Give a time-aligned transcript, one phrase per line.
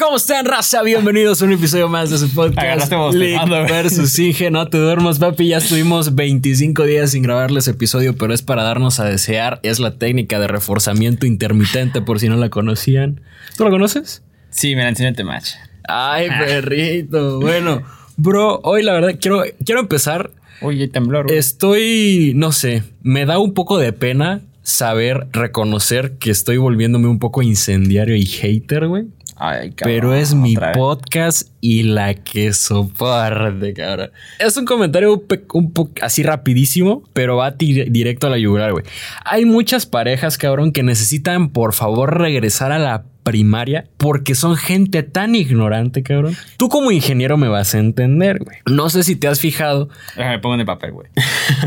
[0.00, 0.82] ¿Cómo están, raza?
[0.82, 4.50] Bienvenidos a un episodio más de su podcast League versus Inge.
[4.50, 5.48] No te duermas, papi.
[5.48, 9.60] Ya estuvimos 25 días sin grabarles episodio, pero es para darnos a desear.
[9.62, 13.20] Es la técnica de reforzamiento intermitente, por si no la conocían.
[13.58, 14.22] ¿Tú la conoces?
[14.48, 15.50] Sí, me la enseñó en Temach.
[15.86, 17.38] Ay, perrito.
[17.38, 17.82] Bueno,
[18.16, 20.30] bro, hoy la verdad quiero, quiero empezar.
[20.62, 21.26] Hay temblor.
[21.26, 21.36] güey.
[21.36, 27.18] Estoy, no sé, me da un poco de pena saber reconocer que estoy volviéndome un
[27.18, 29.06] poco incendiario y hater, güey.
[29.42, 30.76] Ay, cabrón, Pero es mi vez.
[30.76, 34.10] podcast y la que soporte, cabrón.
[34.38, 35.24] Es un comentario un,
[35.54, 38.84] un poco así rapidísimo, pero va directo a la yugular, güey.
[39.24, 45.02] Hay muchas parejas, cabrón, que necesitan, por favor, regresar a la primaria porque son gente
[45.02, 46.36] tan ignorante, cabrón.
[46.56, 48.58] Tú como ingeniero me vas a entender, güey.
[48.66, 51.08] No sé si te has fijado Déjame pongo en el papel, güey.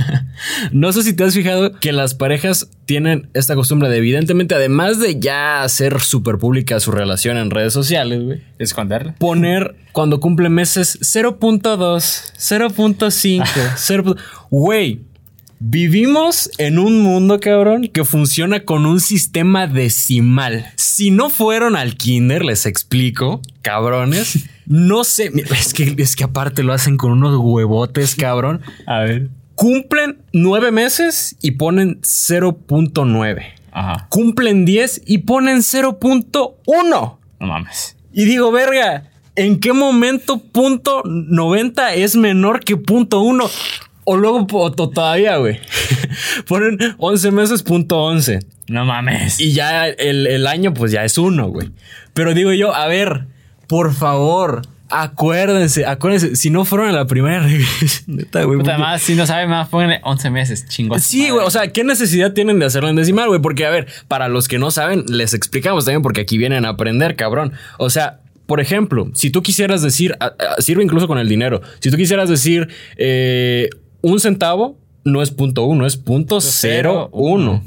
[0.71, 4.99] no sé si te has fijado que las parejas tienen esta costumbre de, evidentemente, además
[4.99, 9.15] de ya hacer súper pública su relación en redes sociales, güey, Esconderla.
[9.15, 11.61] poner cuando cumple meses 0.2,
[12.37, 14.15] 0.5, 0.
[14.49, 15.01] Güey,
[15.65, 20.65] vivimos en un mundo, cabrón, que funciona con un sistema decimal.
[20.75, 24.45] Si no fueron al kinder, les explico, cabrones.
[24.65, 29.27] No sé, es que, es que aparte lo hacen con unos huevotes, cabrón A ver.
[29.55, 33.43] cumplen nueve meses y ponen 0.9.
[33.73, 34.07] Ajá.
[34.09, 36.55] Cumplen 10 y ponen 0.1.
[36.65, 37.97] No mames.
[38.13, 43.43] Y digo, verga, ¿en qué momento punto 90 es menor que punto 1?
[44.05, 45.59] O luego o to- todavía, güey.
[46.47, 48.39] ponen 11 meses punto 11.
[48.67, 49.39] No mames.
[49.39, 51.69] Y ya el, el año, pues ya es uno, güey.
[52.13, 53.27] Pero digo yo, a ver,
[53.67, 58.59] por favor, acuérdense, acuérdense, si no fueron a la primera regresión, neta, güey.
[58.59, 60.99] Puta más, si no sabe más, pónganle 11 meses, chingón.
[60.99, 61.45] Sí, güey.
[61.45, 63.41] O sea, ¿qué necesidad tienen de hacerlo en decimal, güey?
[63.41, 66.69] Porque, a ver, para los que no saben, les explicamos también porque aquí vienen a
[66.69, 67.53] aprender, cabrón.
[67.77, 70.25] O sea, por ejemplo, si tú quisieras decir, a-
[70.57, 72.67] a- sirve incluso con el dinero, si tú quisieras decir
[72.97, 73.69] eh,
[74.03, 77.63] un centavo, no es punto uno, es punto cero uno.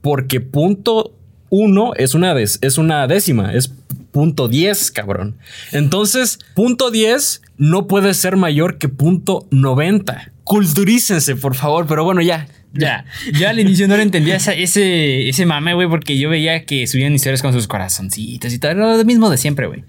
[0.00, 1.12] Porque punto
[1.50, 3.70] uno es una, des- es una décima, es
[4.12, 5.36] punto 10, cabrón.
[5.72, 10.32] Entonces, punto 10 no puede ser mayor que punto 90.
[10.44, 12.48] Culturícense, por favor, pero bueno, ya.
[12.72, 16.64] Ya, yo al inicio no lo entendía esa- ese, ese mame, güey, porque yo veía
[16.64, 19.84] que subían historias con sus corazoncitos y todo, lo mismo de siempre, güey.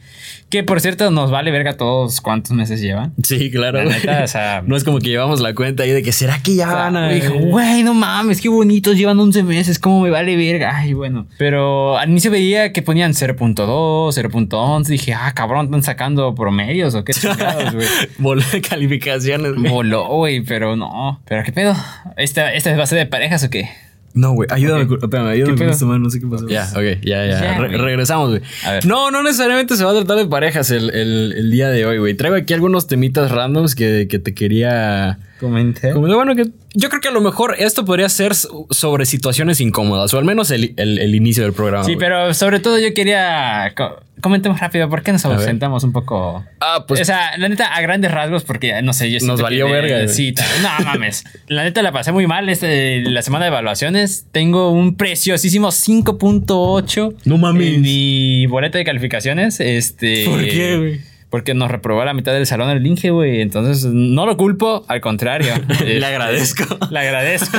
[0.50, 3.14] Que por cierto, nos vale verga todos cuántos meses llevan.
[3.24, 3.78] Sí, claro.
[3.80, 3.96] La güey.
[3.98, 6.56] neta, o sea- no es como que llevamos la cuenta ahí de que será que
[6.56, 7.10] ya van a.
[7.30, 10.76] Güey, no mames, qué bonitos, llevan 11 meses, cómo me vale verga.
[10.76, 11.28] Ay, bueno.
[11.38, 14.88] Pero al inicio veía que ponían 0.2, 0.11.
[14.88, 17.88] Dije, ah, cabrón, están sacando promedios o qué chingados, güey.
[18.18, 19.54] Volé de calificaciones.
[19.56, 19.72] güey.
[19.72, 21.22] Voló, güey, pero no.
[21.26, 21.76] ¿Pero qué pedo?
[22.18, 23.70] ¿Esta, esta va a ser de parejas o qué?
[24.14, 26.48] No, güey, ayúdame, con- espérame, ayúdame ¿Qué con man, no sé qué pasó.
[26.50, 27.42] Ya, ok, ya, ya.
[27.42, 28.42] Ya, Re- regresamos, güey.
[28.66, 28.86] A ver.
[28.86, 31.98] No, no necesariamente se va a tratar de parejas el, el- el día de hoy,
[31.98, 32.14] güey.
[32.16, 35.20] Traigo aquí algunos temitas randoms que, que te quería.
[35.42, 35.92] Comenté.
[35.94, 40.14] Bueno, que yo creo que a lo mejor esto podría ser so- sobre situaciones incómodas,
[40.14, 41.84] o al menos el, el- el inicio del programa.
[41.84, 42.00] Sí, güey.
[42.08, 43.74] pero sobre todo yo quería.
[43.76, 46.46] co- Comentemos rápido, ¿por qué nos ausentamos un poco?
[46.60, 47.02] Ah, pues.
[47.02, 50.08] o sea, la neta, a grandes rasgos, porque no sé, yo Nos valió que- verga.
[50.10, 51.24] Sí, no mames.
[51.48, 54.28] La neta la pasé muy mal este, la semana de evaluaciones.
[54.32, 57.74] Tengo un preciosísimo 5.8 No mames.
[57.76, 59.60] en mi boleta de calificaciones.
[59.60, 60.26] Este.
[60.26, 61.11] ¿Por qué, güey?
[61.32, 63.42] Porque nos reprobó la mitad del salón el Inge, güey.
[63.42, 65.54] Entonces, no lo culpo, al contrario.
[65.84, 66.78] Le Este, agradezco.
[66.92, 67.58] Le agradezco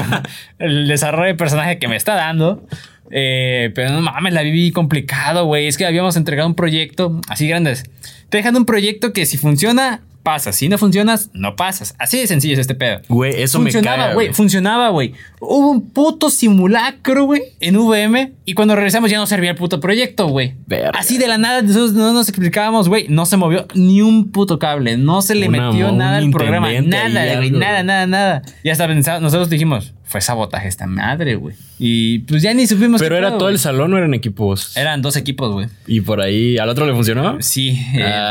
[0.60, 2.64] el desarrollo de personaje que me está dando.
[3.10, 5.66] Eh, pero no mames, la viví complicado, güey.
[5.66, 7.84] Es que habíamos entregado un proyecto así grandes.
[8.28, 10.54] Te dejan un proyecto que si funciona, pasas.
[10.56, 11.94] Si no funcionas, no pasas.
[11.98, 13.00] Así de sencillo es este pedo.
[13.08, 14.26] Güey, eso me funcionaba, caga, güey.
[14.28, 14.34] güey.
[14.34, 15.14] Funcionaba, güey.
[15.44, 18.32] Hubo un puto simulacro, güey, en VM.
[18.44, 20.54] Y cuando regresamos ya no servía el puto proyecto, güey.
[20.94, 23.06] Así de la nada, nosotros no nos explicábamos, güey.
[23.08, 24.96] No se movió ni un puto cable.
[24.96, 26.68] No se le Una- metió nada al programa.
[26.82, 27.50] Nada, güey.
[27.50, 28.42] Nada, nada, nada.
[28.62, 31.56] Y hasta pensaba, nosotros dijimos, fue sabotaje esta madre, güey.
[31.78, 33.00] Y pues ya ni supimos.
[33.00, 34.76] Pero era pedo, todo el salón o eran equipos.
[34.76, 35.66] Eran dos equipos, güey.
[35.88, 37.38] Y por ahí, ¿al otro le funcionó?
[37.40, 38.30] Sí, eh, Ah.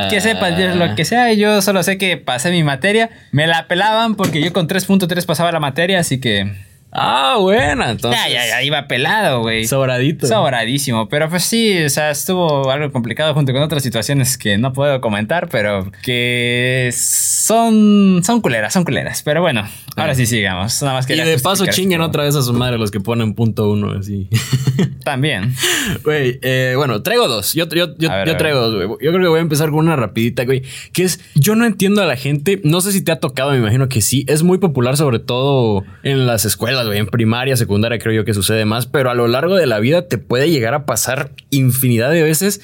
[0.00, 1.32] pero pues, que sepas Dios lo que sea.
[1.32, 3.10] Yo solo sé que pasé mi materia.
[3.32, 6.52] Me la pelaban porque yo con 3.3 pasaba la materia, así que
[6.92, 7.90] Ah, buena.
[7.90, 9.64] Entonces, ya, ya, ya iba pelado, güey.
[9.64, 10.26] Sobradito.
[10.26, 11.08] Sobradísimo.
[11.08, 15.00] Pero pues sí, o sea, estuvo algo complicado junto con otras situaciones que no puedo
[15.00, 19.22] comentar, pero que son, son culeras, son culeras.
[19.22, 20.82] Pero bueno, ahora sí sigamos.
[20.82, 23.34] Nada más y quería de paso chinguen otra vez a su madre los que ponen
[23.34, 24.28] punto uno así.
[25.04, 25.54] También.
[26.02, 27.54] Güey, eh, bueno, traigo dos.
[27.54, 28.88] Yo, yo, yo, ver, yo traigo dos, güey.
[29.00, 30.62] Yo creo que voy a empezar con una rapidita, güey.
[30.92, 32.60] Que es, yo no entiendo a la gente.
[32.64, 34.24] No sé si te ha tocado, me imagino que sí.
[34.26, 36.98] Es muy popular, sobre todo en las escuelas escuelas, güey.
[36.98, 40.08] En primaria, secundaria creo yo que sucede más, pero a lo largo de la vida
[40.08, 42.60] te puede llegar a pasar infinidad de veces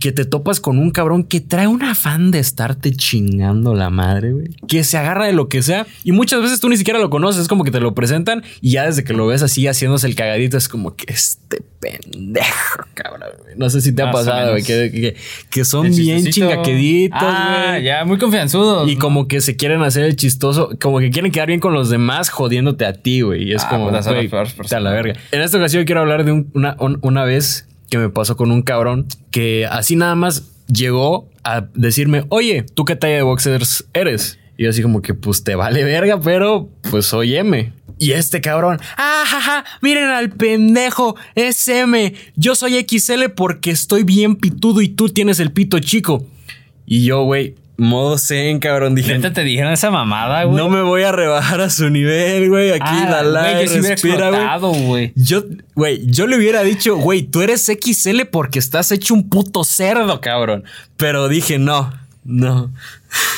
[0.00, 4.32] que te topas con un cabrón que trae un afán de estarte chingando la madre,
[4.32, 4.48] güey.
[4.68, 7.42] Que se agarra de lo que sea y muchas veces tú ni siquiera lo conoces,
[7.42, 10.14] es como que te lo presentan y ya desde que lo ves así haciéndose el
[10.14, 13.28] cagadito es como que este pendejo, cabrón.
[13.56, 15.16] No sé si te ha pasado, güey, que,
[15.50, 17.84] que, son bien chingaqueditos, ah, güey.
[17.84, 18.88] ya, muy confianzudos.
[18.88, 21.90] Y como que se quieren hacer el chistoso, como que quieren quedar bien con los
[21.90, 23.51] demás jodiéndote a ti, güey.
[23.52, 24.30] Y es ah, como, pues, güey,
[24.70, 25.14] a la verga.
[25.30, 29.06] En esta ocasión quiero hablar de una, una vez que me pasó con un cabrón
[29.30, 34.38] que así nada más llegó a decirme, oye, ¿tú qué talla de boxers eres?
[34.56, 37.74] Y yo así como que, pues te vale verga, pero pues soy M.
[37.98, 42.14] Y este cabrón, ah, miren al pendejo, es M.
[42.34, 46.26] Yo soy XL porque estoy bien pitudo y tú tienes el pito chico.
[46.86, 48.94] Y yo, güey, modo zen, cabrón.
[48.94, 50.56] Dije, te dijeron esa mamada, güey.
[50.56, 52.70] No me voy a rebajar a su nivel, güey.
[52.70, 55.12] Aquí ah, la la respira, güey.
[55.16, 59.64] Yo, güey, yo le hubiera dicho, güey, tú eres XL porque estás hecho un puto
[59.64, 60.64] cerdo, cabrón.
[60.96, 61.92] Pero dije, no,
[62.24, 62.72] no.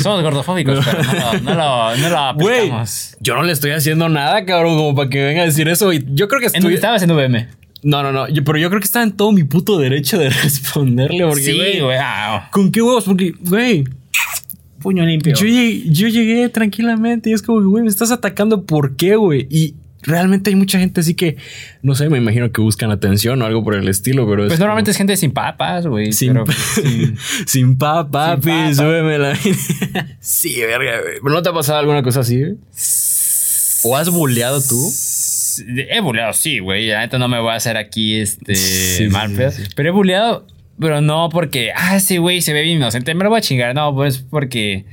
[0.02, 1.02] Somos gordofóbicos, pero
[1.42, 3.16] no, lo, no lo aplicamos.
[3.20, 5.92] yo no le estoy haciendo nada, cabrón, como para que venga a decir eso.
[5.92, 6.74] Y yo creo que estoy...
[6.74, 7.48] estaba haciendo BM.
[7.82, 8.26] No, no, no.
[8.44, 11.24] pero yo creo que estaba en todo mi puto derecho de responderle.
[11.26, 11.98] Porque, sí, güey.
[12.00, 13.04] Ah, ¿Con qué huevos?
[13.04, 13.84] Porque, güey.
[14.84, 15.34] Puño limpio.
[15.34, 18.64] Yo llegué, yo llegué tranquilamente y es como, güey, me estás atacando.
[18.64, 19.46] ¿Por qué, güey?
[19.50, 21.38] Y realmente hay mucha gente así que,
[21.80, 24.46] no sé, me imagino que buscan atención o algo por el estilo, pero...
[24.46, 26.12] Pues normalmente es gente sin papas, güey.
[26.12, 27.16] Sin, pero, sin,
[27.46, 28.40] sin papas,
[28.76, 29.34] súbemela.
[30.20, 31.14] sí, verga, güey.
[31.22, 32.56] ¿Pero no te ha pasado alguna cosa así, güey?
[33.84, 34.92] ¿O has bulleado tú?
[35.66, 36.88] He bulleado, sí, güey.
[36.88, 39.34] La neta no me voy a hacer aquí este mal,
[39.74, 40.46] pero he bulleado,
[40.78, 43.74] pero no porque, ah, sí, güey, se ve bien inocente, me lo voy a chingar.
[43.74, 44.84] No, pues porque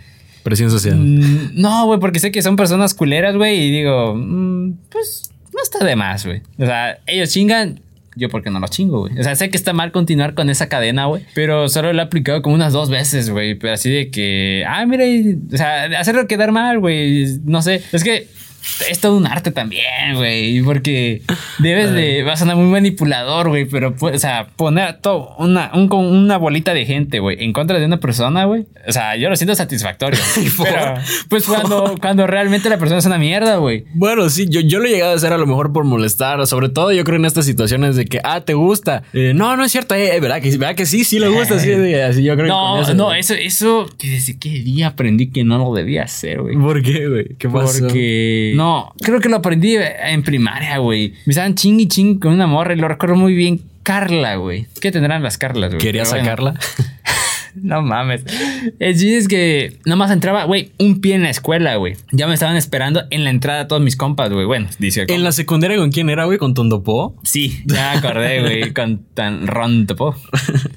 [0.43, 0.95] Presión social.
[0.97, 5.61] Mm, no, güey, porque sé que son personas culeras, güey, y digo, mm, pues no
[5.61, 6.41] está de más, güey.
[6.57, 7.79] O sea, ellos chingan,
[8.15, 9.19] yo porque no lo chingo, güey.
[9.19, 11.23] O sea, sé que está mal continuar con esa cadena, güey.
[11.35, 13.55] Pero solo lo he aplicado como unas dos veces, güey.
[13.55, 15.05] Pero así de que, ah, mira,
[15.53, 17.39] o sea, hacerlo quedar mal, güey.
[17.45, 17.83] No sé.
[17.91, 18.27] Es que
[18.89, 20.61] es todo un arte también, güey.
[20.61, 21.21] Porque
[21.59, 22.23] debes de.
[22.23, 23.65] Vas a ser muy manipulador, güey.
[23.65, 27.85] Pero, o sea, poner todo una, un, una bolita de gente, güey, en contra de
[27.85, 28.65] una persona, güey.
[28.87, 30.19] O sea, yo lo siento satisfactorio.
[30.63, 30.95] pero,
[31.29, 33.85] pues cuando, cuando realmente la persona es una mierda, güey.
[33.93, 36.45] Bueno, sí, yo, yo lo he llegado a hacer a lo mejor por molestar.
[36.47, 39.03] Sobre todo, yo creo en estas situaciones de que, ah, te gusta.
[39.13, 39.95] Eh, no, no es cierto.
[39.95, 41.03] Eh, ¿verdad, que, ¿verdad que sí?
[41.03, 41.59] Sí le gusta.
[41.59, 45.43] sí, así yo creo no, que no, eso, eso, que desde qué día aprendí que
[45.43, 46.57] no lo debía hacer, güey.
[46.57, 47.35] ¿Por qué, güey?
[47.37, 47.79] ¿Qué pasó?
[47.79, 51.13] Porque no, creo que lo aprendí en primaria, güey.
[51.25, 53.61] Me estaban ching y ching con una morra y lo recuerdo muy bien.
[53.83, 54.67] Carla, güey.
[54.79, 55.81] ¿Qué tendrán las Carlas, güey?
[55.81, 56.53] ¿Querías sacarla?
[57.61, 58.23] no mames.
[58.79, 61.95] El chiste es que nomás entraba, güey, un pie en la escuela, güey.
[62.11, 64.45] Ya me estaban esperando en la entrada todos mis compas, güey.
[64.45, 65.05] Bueno, dice.
[65.07, 66.37] ¿En la secundaria con quién era, güey?
[66.37, 67.15] ¿Con Tondopó?
[67.23, 70.15] Sí, ya acordé, güey, con tan Rondopo.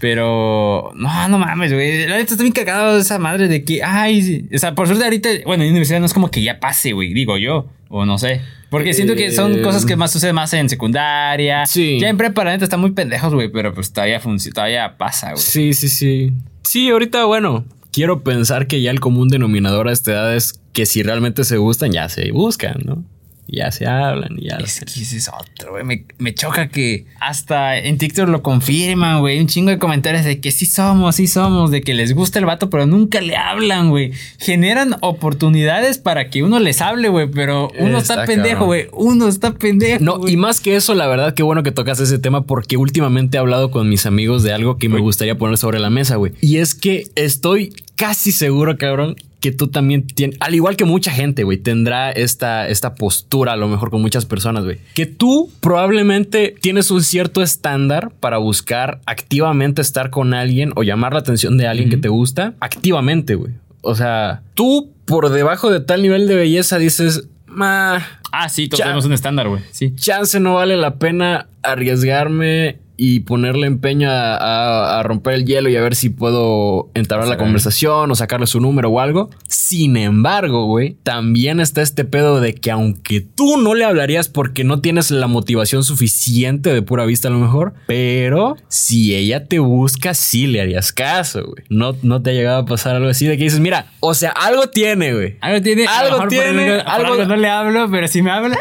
[0.00, 2.06] Pero, no, no mames, güey.
[2.06, 5.28] La neta está bien cagado esa madre de que, ay, o sea, por suerte ahorita,
[5.46, 8.18] bueno, en la universidad no es como que ya pase, güey, digo yo, o no
[8.18, 8.40] sé.
[8.70, 11.64] Porque siento que son cosas que más suceden más en secundaria.
[11.66, 11.98] Sí.
[12.00, 14.20] Ya en prepa, la neta, están muy pendejos, güey, pero pues todavía,
[14.52, 15.42] todavía pasa, güey.
[15.42, 16.32] Sí, sí, sí.
[16.62, 20.86] Sí, ahorita, bueno, quiero pensar que ya el común denominador a esta edad es que
[20.86, 23.04] si realmente se gustan, ya se buscan, ¿no?
[23.46, 24.56] Ya se hablan y ya.
[24.56, 25.84] Es que ese es otro, güey.
[25.84, 29.38] Me, me, choca que hasta en TikTok lo confirman, güey.
[29.38, 32.46] Un chingo de comentarios de que sí somos, sí somos, de que les gusta el
[32.46, 34.12] vato, pero nunca le hablan, güey.
[34.38, 38.88] Generan oportunidades para que uno les hable, güey, pero uno está, pendejo, güey.
[38.92, 40.02] Uno está pendejo.
[40.02, 43.36] No, y más que eso, la verdad, qué bueno que tocas ese tema porque últimamente
[43.36, 46.32] he hablado con mis amigos de algo que me gustaría poner sobre la mesa, güey.
[46.40, 51.10] Y es que estoy casi seguro, cabrón, que tú también tienes, al igual que mucha
[51.10, 54.78] gente, güey, tendrá esta, esta postura a lo mejor con muchas personas, güey.
[54.94, 61.12] Que tú probablemente tienes un cierto estándar para buscar activamente estar con alguien o llamar
[61.12, 63.52] la atención de alguien que te gusta activamente, güey.
[63.82, 68.02] O sea, tú por debajo de tal nivel de belleza dices, ma.
[68.32, 69.62] Ah, sí, todos tenemos un estándar, güey.
[69.70, 69.94] Sí.
[69.94, 75.82] Chance no vale la pena arriesgarme y ponerle empeño a, romper el hielo y a
[75.82, 79.30] ver si puedo entablar la conversación o sacarle su número o algo.
[79.48, 84.64] Sin embargo, güey, también está este pedo de que aunque tú no le hablarías porque
[84.64, 89.58] no tienes la motivación suficiente de pura vista a lo mejor, pero si ella te
[89.58, 91.64] busca, sí le harías caso, güey.
[91.68, 94.30] No, no te ha llegado a pasar algo así de que dices, mira, o sea,
[94.30, 95.36] algo tiene, güey.
[95.40, 95.86] Algo tiene.
[95.86, 96.80] Algo tiene.
[96.80, 98.56] algo no le hablo, pero si me habla.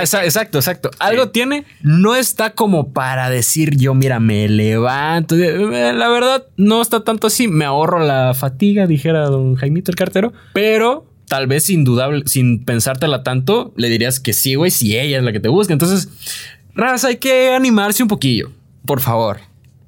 [0.00, 0.90] exacto, exacto.
[0.98, 1.64] Algo tiene.
[1.82, 5.36] No está como para decir yo, mira, me levanto.
[5.36, 7.48] Eh, la verdad, no está tanto así.
[7.48, 10.32] Me ahorro la fatiga, dijera don Jaimito el cartero.
[10.52, 15.24] Pero tal vez indudable, sin pensártela tanto, le dirías que sí, güey, si ella es
[15.24, 15.72] la que te busca.
[15.72, 16.08] Entonces,
[16.74, 18.50] raza, hay que animarse un poquillo,
[18.84, 19.40] por favor.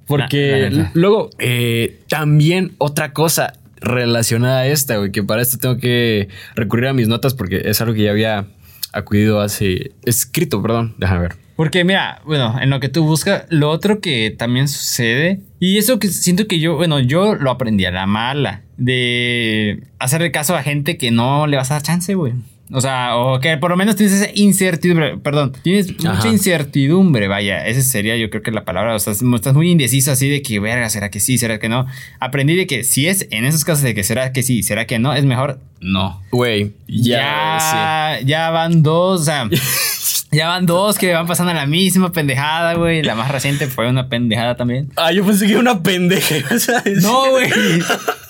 [0.07, 0.91] Porque neta.
[0.95, 6.87] luego, eh, también otra cosa relacionada a esta, güey, que para esto tengo que recurrir
[6.89, 8.47] a mis notas porque es algo que ya había
[8.95, 9.93] acudido hace...
[10.05, 11.37] Escrito, perdón, déjame ver.
[11.57, 15.99] Porque mira, bueno, en lo que tú buscas, lo otro que también sucede, y eso
[16.01, 20.63] que siento que yo, bueno, yo lo aprendí a la mala, de hacerle caso a
[20.65, 22.33] gente que no le vas a dar chance, güey.
[22.73, 26.15] O sea, o que por lo menos tienes esa incertidumbre, perdón, tienes Ajá.
[26.15, 30.13] mucha incertidumbre, vaya, esa sería yo creo que la palabra, o sea, estás muy indeciso
[30.13, 31.37] así de que, verga, ¿será que sí?
[31.37, 31.87] ¿Será que no?
[32.21, 34.99] Aprendí de que si es en esos casos de que será que sí, será que
[34.99, 36.23] no, es mejor no.
[36.31, 37.59] Güey, ya...
[37.59, 39.47] Ya, ya van dos, o sea,
[40.33, 43.03] ya van dos que van pasando la misma pendejada, güey.
[43.03, 44.91] La más reciente fue una pendejada también.
[44.97, 46.59] Ah, yo pensé que era una pendeja.
[46.59, 47.03] ¿sabes?
[47.03, 47.51] No, güey.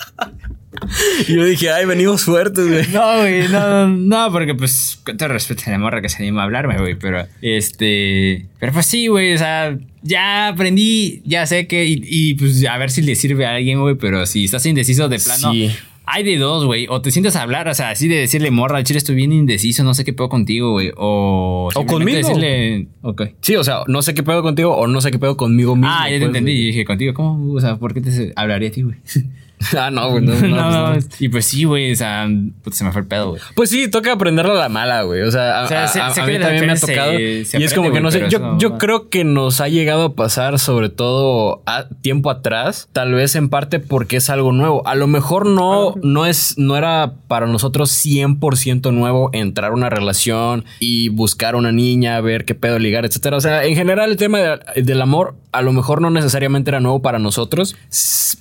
[1.27, 2.87] Yo dije, ay, venimos fuertes, güey.
[2.93, 6.41] No, güey, no, no, no, porque pues, todo respeto a la morra que se anima
[6.41, 8.45] a hablarme, güey, pero este.
[8.59, 12.77] Pero pues sí, güey, o sea, ya aprendí, ya sé que, y, y, pues a
[12.77, 15.51] ver si le sirve a alguien, güey, pero si estás indeciso de plano.
[15.51, 15.71] Sí.
[16.07, 16.85] Hay de dos, güey.
[16.87, 19.31] O te sientes a hablar, o sea, así de decirle, morra, al chile estoy bien
[19.31, 20.91] indeciso, no sé qué puedo contigo, güey.
[20.95, 22.15] O, O conmigo.
[22.19, 23.23] decirle, ok.
[23.41, 25.89] Sí, o sea, no sé qué pedo contigo o no sé qué pedo conmigo mismo.
[25.91, 26.51] Ah, ya te pues, entendí.
[26.51, 26.61] güey.
[26.61, 27.53] Y dije, contigo, ¿cómo?
[27.55, 28.97] O sea, ¿por qué te hablaría a ti, güey?
[29.77, 30.23] Ah, no, güey.
[30.23, 31.15] No, no, No, pues, no.
[31.19, 31.91] Y pues sí, güey.
[31.91, 32.27] O sea,
[32.63, 33.41] puta, se me fue el pedo, güey.
[33.55, 35.21] Pues sí, toca aprenderla a la mala, güey.
[35.21, 35.85] O sea, a, O sea,
[36.25, 37.11] mí también me ha tocado.
[37.11, 38.27] se- se y es como que no sé.
[38.29, 43.35] Yo, creo que nos ha llegado a pasar, sobre todo a tiempo atrás, tal vez
[43.35, 44.85] en parte porque es algo nuevo.
[44.87, 49.89] A lo mejor no, no es, no era para nosotros 100% nuevo entrar a una
[49.89, 53.37] relación y buscar una niña, ver qué pedo ligar, etcétera.
[53.37, 56.81] O sea, en general el tema de- del amor a lo mejor no necesariamente era
[56.81, 57.77] nuevo para nosotros,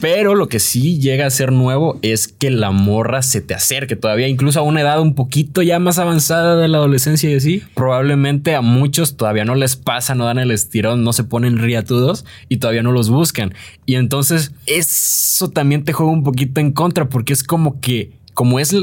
[0.00, 3.96] pero lo que sí llega a ser nuevo es que la morra se te acerque
[3.96, 7.62] todavía, incluso a una edad un poquito ya más avanzada de la adolescencia y así.
[7.74, 12.24] Probablemente a muchos todavía no les pasa, no dan el estirón, no se ponen riatudos
[12.48, 13.54] y todavía no los buscan.
[13.86, 18.58] Y entonces eso también te juega un poquito en contra porque es como que como
[18.58, 18.74] es,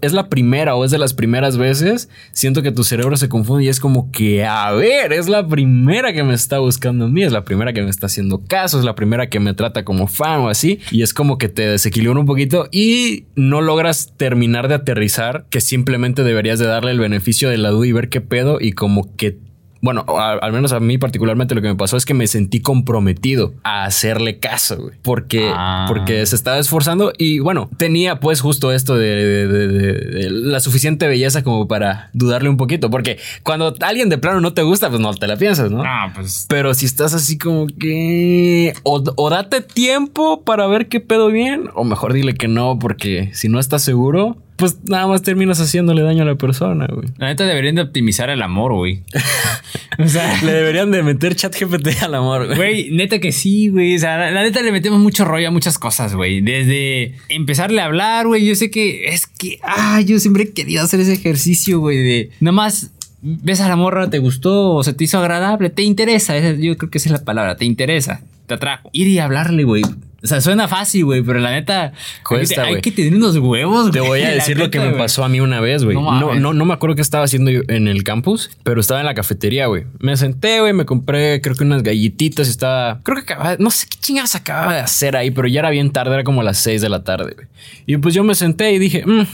[0.00, 3.64] es la primera o es de las primeras veces, siento que tu cerebro se confunde
[3.64, 7.22] y es como que, a ver, es la primera que me está buscando a mí,
[7.22, 10.06] es la primera que me está haciendo caso, es la primera que me trata como
[10.06, 14.68] fan o así, y es como que te desequilibra un poquito y no logras terminar
[14.68, 18.20] de aterrizar, que simplemente deberías de darle el beneficio de la duda y ver qué
[18.20, 19.38] pedo y como que
[19.84, 22.60] bueno, a- al menos a mí particularmente lo que me pasó es que me sentí
[22.60, 24.94] comprometido a hacerle caso, güey.
[25.02, 25.84] Porque, Ah.
[25.88, 29.92] porque se estaba esforzando y bueno, tenía pues justo esto de, de- de- de-
[30.24, 32.88] de la suficiente belleza como para dudarle un poquito.
[32.90, 35.82] Porque cuando alguien de plano no te gusta, pues no te la piensas, ¿no?
[35.84, 36.46] Ah, pues.
[36.48, 38.72] Pero si estás así como que...
[38.84, 43.30] O, o date tiempo para ver qué pedo bien, o mejor dile que no, porque
[43.34, 47.08] si no estás seguro, pues nada más terminas haciéndole daño a la persona, güey.
[47.18, 49.02] La neta deberían de optimizar el amor, güey.
[49.98, 50.40] o sea.
[50.42, 52.56] Le deberían de meter chat GPT al amor, güey.
[52.56, 53.96] Güey, neta que sí, güey.
[53.96, 56.40] O sea, la, la neta le metemos mucho rollo a muchas cosas, güey.
[56.40, 58.46] Desde empezarle a hablar, güey.
[58.46, 62.30] Yo sé que es que, ah, yo siempre he querido hacer ese ejercicio, güey, de
[62.40, 62.90] nada más
[63.20, 66.36] ves a la morra, te gustó o se te hizo agradable, te interesa.
[66.36, 68.88] Esa- yo creo que esa es la palabra, te interesa, te atrajo.
[68.92, 69.82] Ir y hablarle, güey.
[70.22, 71.92] O sea, suena fácil, güey, pero la neta
[72.26, 72.80] Cuesta, hay, que- hay güey.
[72.82, 74.96] que tener unos huevos, Te güey, voy a decir lo que me güey.
[74.98, 75.94] pasó a mí una vez, güey.
[75.94, 79.00] No No, no, no me acuerdo qué estaba haciendo yo en el campus, pero estaba
[79.00, 79.84] en la cafetería, güey.
[79.98, 83.00] Me senté, güey, me compré creo que unas galletitas y estaba...
[83.02, 83.56] Creo que acababa...
[83.58, 86.42] No sé qué chingados acababa de hacer ahí, pero ya era bien tarde, era como
[86.42, 87.46] las 6 de la tarde, güey.
[87.84, 89.26] Y pues yo me senté y dije, "Mm,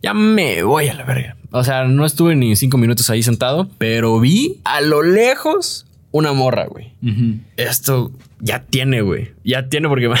[0.00, 1.36] ya me voy a la verga.
[1.50, 6.32] O sea, no estuve ni cinco minutos ahí sentado, pero vi a lo lejos una
[6.32, 6.92] morra, güey.
[7.56, 9.30] Esto ya tiene, güey.
[9.44, 10.10] Ya tiene porque...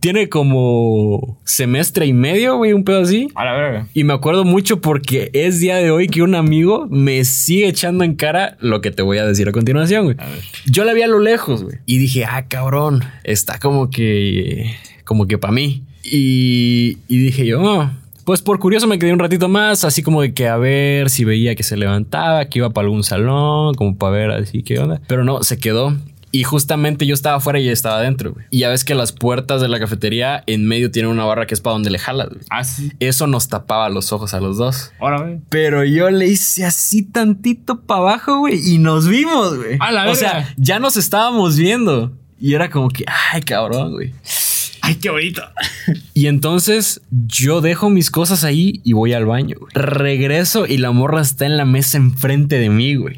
[0.00, 3.28] Tiene como semestre y medio, güey, un pedo así.
[3.34, 3.88] A la verga.
[3.92, 8.02] Y me acuerdo mucho porque es día de hoy que un amigo me sigue echando
[8.02, 10.16] en cara lo que te voy a decir a continuación, güey.
[10.64, 11.76] Yo la vi a lo lejos, güey.
[11.84, 15.82] Y dije, ah, cabrón, está como que, como que para mí.
[16.02, 17.90] Y, y dije yo, "Oh".
[18.30, 21.24] Pues por curioso me quedé un ratito más, así como de que a ver si
[21.24, 25.00] veía que se levantaba, que iba para algún salón, como para ver así qué onda.
[25.08, 25.96] Pero no, se quedó.
[26.30, 28.46] Y justamente yo estaba afuera y ella estaba adentro, güey.
[28.50, 31.54] Y ya ves que las puertas de la cafetería en medio tienen una barra que
[31.54, 32.42] es para donde le jalas, güey.
[32.50, 32.92] Ah, sí.
[33.00, 34.92] Eso nos tapaba los ojos a los dos.
[35.00, 35.40] Ahora, güey.
[35.48, 39.76] Pero yo le hice así tantito para abajo, güey, y nos vimos, güey.
[39.80, 40.14] A la o verga.
[40.20, 42.12] sea, ya nos estábamos viendo.
[42.38, 44.14] Y era como que, ay, cabrón, güey.
[44.82, 45.42] Ay, qué bonito.
[46.14, 49.72] Y entonces yo dejo mis cosas ahí y voy al baño, güey.
[49.74, 53.16] Regreso y la morra está en la mesa enfrente de mí, güey.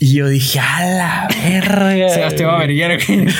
[0.00, 2.08] Y, yo dije, a la verga.
[2.08, 3.26] Sebastián va a verguiar, güey.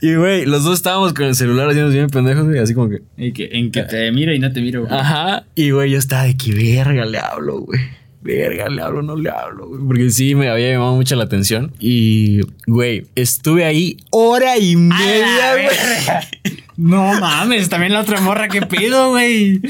[0.00, 3.02] Y güey, los dos estábamos con el celular haciendo bien pendejos, güey, así como que.
[3.16, 4.94] En que, en que te miro y no te miro, güey.
[4.94, 5.44] Ajá.
[5.56, 7.80] Y güey, yo estaba de que verga le hablo, güey.
[8.20, 9.80] Verga, le hablo, no le hablo, güey.
[9.86, 11.72] Porque sí me había llamado mucho la atención.
[11.78, 16.58] Y, güey, estuve ahí hora y media, güey.
[16.76, 19.60] No mames, también la otra morra que pido, güey.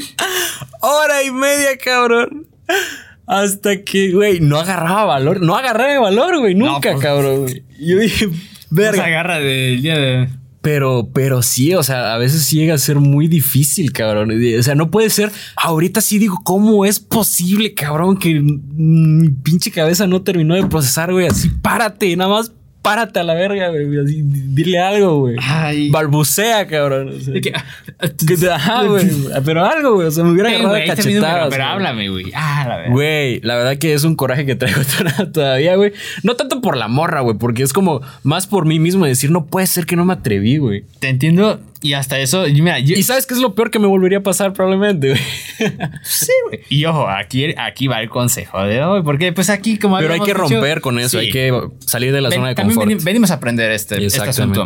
[0.79, 2.45] Hora y media, cabrón.
[3.25, 5.41] Hasta que, güey, no agarraba valor.
[5.41, 6.53] No agarraba valor, güey.
[6.53, 7.01] Nunca, pues.
[7.03, 7.63] cabrón, güey.
[7.79, 8.35] Yo dije, Se
[8.69, 9.05] verga.
[9.05, 10.29] agarra del día de.
[10.61, 14.31] Pero, pero sí, o sea, a veces llega a ser muy difícil, cabrón.
[14.59, 15.31] O sea, no puede ser.
[15.55, 21.13] Ahorita sí digo, ¿cómo es posible, cabrón, que mi pinche cabeza no terminó de procesar,
[21.13, 21.27] güey?
[21.27, 22.51] Así, párate, nada más
[22.89, 23.99] párate a la verga, güey.
[24.03, 25.35] Así, dile algo, güey.
[25.39, 25.89] Ay.
[25.91, 27.09] Balbucea, cabrón.
[27.09, 27.53] O sea, De que,
[28.27, 29.05] que te- ajá, güey.
[29.45, 30.07] Pero algo, güey.
[30.07, 31.47] O sea, me hubiera agarrado número, cachetadas.
[31.51, 32.31] pero háblame, güey.
[32.33, 32.91] Ah, la verdad.
[32.91, 34.81] Güey, la verdad que es un coraje que traigo
[35.33, 35.93] todavía, güey.
[36.23, 39.45] No tanto por la morra, güey, porque es como más por mí mismo decir, no
[39.45, 40.83] puede ser que no me atreví, güey.
[40.99, 41.59] Te entiendo.
[41.81, 44.17] Y hasta eso, y mira, yo, Y sabes qué es lo peor que me volvería
[44.17, 45.21] a pasar probablemente, güey.
[46.03, 46.59] Sí, güey.
[46.67, 50.19] Y ojo, aquí, aquí va el consejo de hoy, porque pues aquí como Pero hay
[50.19, 51.27] que dicho- romper con eso, Sí.
[51.27, 54.65] hay que salir de la Ven- zona de confort venimos, a aprender este, este asunto.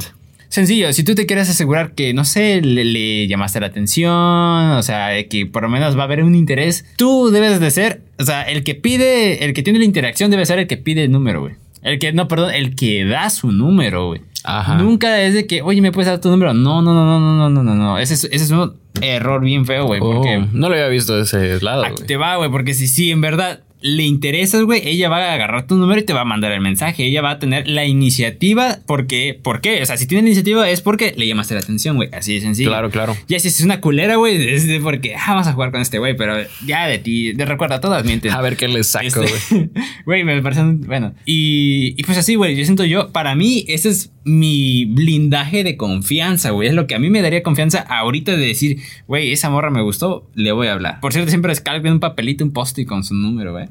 [0.54, 5.28] Sencillo, si tú te quieres asegurar que, no sé, le, llamaste la atención, o sea,
[5.28, 8.44] que por lo menos va a haber un interés, tú debes de ser, o sea,
[8.44, 11.42] el que pide, el que tiene la interacción debe ser el que pide el número,
[11.42, 11.56] güey.
[11.82, 14.22] El que, no, perdón, el que da su número, güey.
[14.44, 14.76] Ajá.
[14.76, 16.54] Nunca es de que, oye, ¿me puedes dar tu número?
[16.54, 17.98] No, no, no, no, no, no, no, no.
[17.98, 20.00] Ese ese es un error bien feo, güey.
[20.00, 22.06] Porque oh, no lo había visto de ese lado, ah, güey.
[22.06, 25.34] Te va, güey, porque si sí, si en verdad le interesas, güey, ella va a
[25.34, 27.04] agarrar tu número y te va a mandar el mensaje.
[27.04, 28.80] Ella va a tener la iniciativa.
[28.88, 29.82] Porque, ¿Por qué?
[29.82, 32.08] O sea, si tiene la iniciativa es porque le llamaste la atención, güey.
[32.14, 32.70] Así de sencillo.
[32.70, 33.18] Claro, claro.
[33.28, 36.00] Ya si es una culera, güey, es de porque ah, vamos a jugar con este
[36.00, 36.36] güey, pero
[36.66, 38.32] ya de ti, de recuerda, todas mienten.
[38.32, 39.70] A ver qué le saco, Este, güey.
[40.06, 40.62] Güey, me parece.
[40.64, 41.14] Bueno.
[41.26, 42.56] Y, y pues así, güey.
[42.56, 43.12] Yo siento yo.
[43.12, 46.70] Para mí, ese es mi blindaje de confianza, güey.
[46.70, 49.82] Es lo que a mí me daría confianza ahorita de decir, güey, esa morra me
[49.82, 51.00] gustó, le voy a hablar.
[51.00, 53.68] Por cierto, siempre escalpe un papelito, un post-it con su número, güey.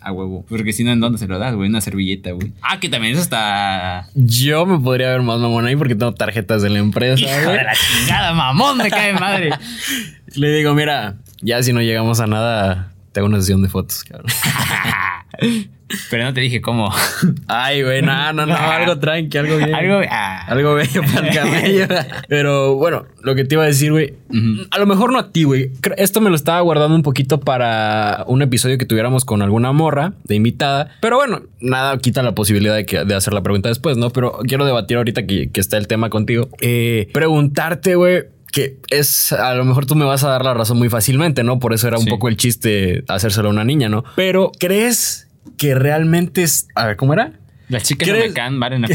[0.00, 0.44] A huevo.
[0.48, 1.68] Porque si no, ¿en dónde se lo das, güey?
[1.68, 2.52] Una servilleta, güey.
[2.62, 4.08] Ah, que también eso está.
[4.14, 7.62] Yo me podría ver más mamón ahí porque tengo tarjetas de la empresa, Hijo de
[7.62, 9.50] la chingada, mamón, me cae madre.
[10.34, 14.04] Le digo, mira, ya si no llegamos a nada, te hago una sesión de fotos,
[14.04, 14.26] cabrón.
[16.10, 16.92] Pero no te dije cómo.
[17.46, 19.74] Ay, güey, no, no, no, algo tranqui, algo bien.
[19.74, 20.00] Algo.
[20.10, 20.44] ah.
[20.46, 21.86] Algo bello para el camello.
[22.28, 24.14] Pero bueno, lo que te iba a decir, güey.
[24.70, 25.70] A lo mejor no a ti, güey.
[25.96, 30.12] Esto me lo estaba guardando un poquito para un episodio que tuviéramos con alguna morra
[30.24, 30.90] de invitada.
[31.00, 34.10] Pero bueno, nada quita la posibilidad de, que- de hacer la pregunta después, ¿no?
[34.10, 36.48] Pero quiero debatir ahorita que, que está el tema contigo.
[36.60, 38.24] Eh, preguntarte, güey.
[38.50, 41.58] Que es, a lo mejor tú me vas a dar la razón muy fácilmente, ¿no?
[41.58, 42.10] Por eso era un Sí.
[42.10, 44.04] poco el chiste hacérselo a una niña, ¿no?
[44.16, 46.68] Pero, ¿crees que realmente es...
[46.74, 47.32] A ver, ¿cómo era?
[47.68, 48.88] Las chicas no ¿Crees- me caen, la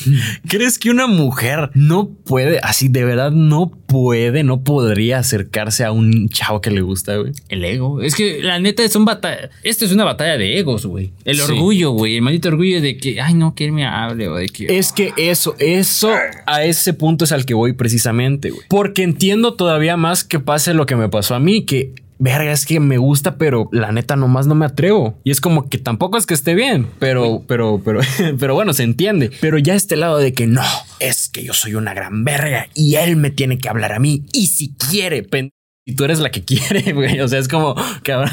[0.48, 5.90] ¿Crees que una mujer no puede, así de verdad no puede, no podría acercarse a
[5.90, 7.32] un chavo que le gusta, güey?
[7.48, 8.00] El ego.
[8.02, 9.50] Es que la neta es un batalla.
[9.64, 11.10] Esto es una batalla de egos, güey.
[11.24, 11.42] El Sí.
[11.42, 12.16] orgullo, güey.
[12.16, 14.78] El maldito orgullo de que, ay, no, que él me hable o de que.
[14.78, 16.12] Es que eso, eso,
[16.46, 18.62] a ese punto es al que voy precisamente, güey.
[18.68, 21.94] Porque entiendo todavía más que pase lo que me pasó a mí, que...
[22.20, 25.18] Verga, es que me gusta, pero la neta nomás no me atrevo.
[25.24, 28.00] Y es como que tampoco es que esté bien, pero, pero, pero,
[28.38, 29.30] pero bueno, se entiende.
[29.40, 30.62] Pero ya este lado de que no,
[30.98, 34.26] es que yo soy una gran verga y él me tiene que hablar a mí.
[34.34, 37.20] Y si quiere, pendejo, y tú eres la que quiere, güey.
[37.20, 38.30] O sea, es como, cabrón.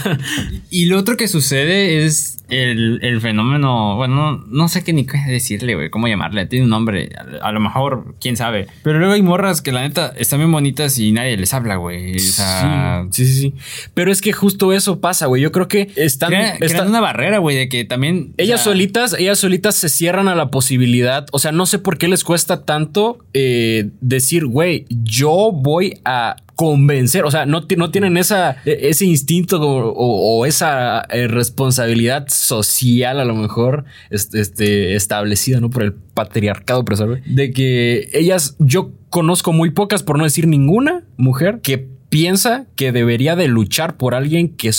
[0.70, 3.96] Y lo otro que sucede es el, el fenómeno.
[3.96, 5.90] Bueno, no, sé qué ni qué decirle, güey.
[5.90, 6.46] ¿Cómo llamarle?
[6.46, 7.10] Tiene un nombre.
[7.42, 8.68] A, a lo mejor, quién sabe.
[8.84, 12.16] Pero luego hay morras que la neta están bien bonitas y nadie les habla, güey.
[12.16, 13.08] O sea.
[13.12, 13.54] sí, sí, sí.
[13.94, 15.42] Pero es que justo eso pasa, güey.
[15.42, 18.34] Yo creo que están, Crea- están- crean una barrera, güey, de que también.
[18.38, 21.26] o Ellas sea, solitas, ellas solitas se cierran a la posibilidad.
[21.32, 26.36] O sea, no sé por qué les cuesta tanto eh, decir, güey, yo voy a
[26.58, 27.24] convencer.
[27.24, 33.26] O sea, no, no tienen esa, e- ese instinto o, esa eh, responsabilidad social, a
[33.26, 35.70] lo mejor, este, establecida, ¿no?
[35.70, 41.04] Por el patriarcado opresor, De que ellas, yo conozco muy pocas, por no decir ninguna
[41.16, 44.72] mujer, que piensa que debería de luchar por alguien que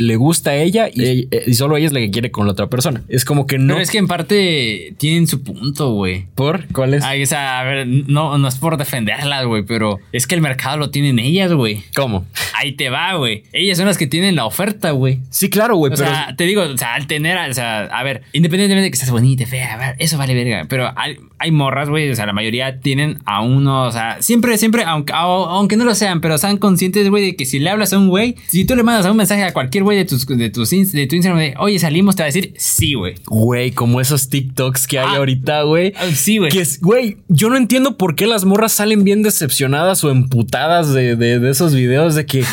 [0.00, 2.68] le gusta a ella y, y solo ella es la que quiere con la otra
[2.68, 3.02] persona.
[3.08, 3.74] Es como que no.
[3.74, 6.26] Pero es que en parte tienen su punto, güey.
[6.36, 6.66] ¿Por?
[6.72, 7.02] ¿Cuál es?
[7.02, 10.40] Ay, o sea, a ver, no, no es por defenderlas, güey, pero es que el
[10.40, 11.82] mercado lo tienen ellas, güey.
[11.96, 12.26] ¿Cómo?
[12.60, 13.44] ahí te va, güey.
[13.52, 15.20] Ellas son las que tienen la oferta, güey.
[15.30, 16.08] Sí, claro, güey, O pero.
[16.10, 19.10] sea, te digo, o sea, al tener, o sea, a ver, independientemente de que seas
[19.12, 20.66] bonita, fea, a ver, eso vale verga.
[20.68, 24.58] Pero hay, hay morras, güey, o sea, la mayoría tienen a uno, o sea, siempre,
[24.58, 27.70] siempre, aunque, au- aunque no lo sean, pero sean conscientes, güey, de que si le
[27.70, 30.26] hablas a un güey, si tú le mandas un mensaje a cualquier güey de, tus,
[30.26, 33.14] de, tus, de tu Instagram de, oye, salimos, te va a decir, sí, güey.
[33.26, 35.16] Güey, como esos TikToks que hay Ah.
[35.18, 35.92] ahorita, güey.
[35.96, 36.50] Ah, Sí, güey.
[36.50, 40.92] Que es, güey, yo no entiendo por qué las morras salen bien decepcionadas o emputadas
[40.92, 42.44] de, de- de esos videos de que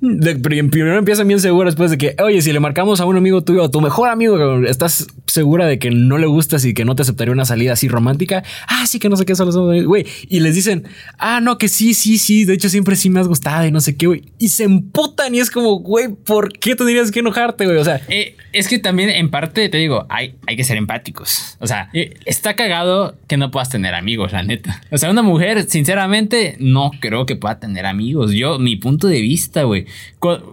[0.00, 3.42] de- primero empiezan bien seguras después de que, oye, si le marcamos a un amigo
[3.42, 6.94] tuyo, a tu mejor amigo, estás segura de que no le gustas y que no
[6.96, 8.42] te aceptaría una salida así romántica.
[8.68, 10.04] Ah, sí, que no sé qué, solo somos, güey.
[10.28, 10.84] Y les dicen,
[11.18, 13.80] ah, no, que sí, sí, sí, de hecho siempre sí me has gustado y no
[13.80, 14.22] sé qué, güey.
[14.38, 17.78] Y se emputan y es como, güey, ¿por qué tendrías que enojarte, güey?
[17.78, 21.56] O sea, Eh, es que también en parte te digo, hay, hay que ser empáticos.
[21.58, 24.80] O sea, eh, está cagado que no puedas tener amigos, la neta.
[24.90, 28.32] O sea, una mujer, sinceramente, no creo que pueda tener amigos.
[28.32, 29.86] Yo, mi punto de vista, güey.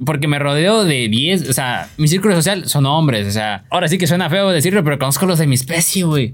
[0.05, 3.27] Porque me rodeo de 10, o sea, mi círculo social son hombres.
[3.27, 6.33] O sea, ahora sí que suena feo decirlo, pero conozco los de mi especie, güey.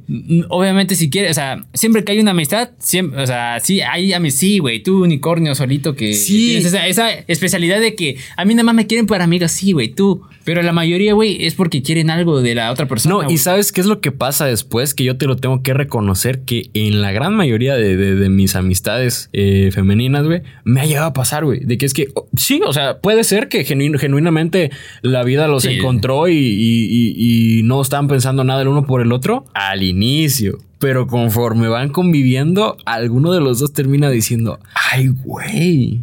[0.50, 4.14] Obviamente, si quieres, o sea, siempre que hay una amistad, siempre, o sea, sí, hay
[4.14, 4.84] amistad, sí, güey.
[4.84, 6.45] Tú, unicornio solito, que Sí.
[6.48, 9.72] Tienes esa, esa especialidad de que a mí nada más me quieren para amigas, sí,
[9.72, 10.22] güey, tú.
[10.44, 13.16] Pero la mayoría, güey, es porque quieren algo de la otra persona.
[13.24, 15.74] No, y sabes qué es lo que pasa después, que yo te lo tengo que
[15.74, 20.82] reconocer, que en la gran mayoría de, de- de mis amistades eh, femeninas, güey, me
[20.82, 23.48] ha llegado a pasar, güey, de que es que, oh, sí, o sea, puede ser
[23.50, 24.70] que genuin- genuinamente
[25.02, 25.70] la vida los Sí.
[25.72, 26.86] encontró y, y-
[27.18, 30.60] y- y no estaban pensando nada el uno por el otro al inicio.
[30.78, 34.60] Pero conforme van conviviendo, alguno de los dos termina diciendo,
[34.92, 36.02] ay, güey.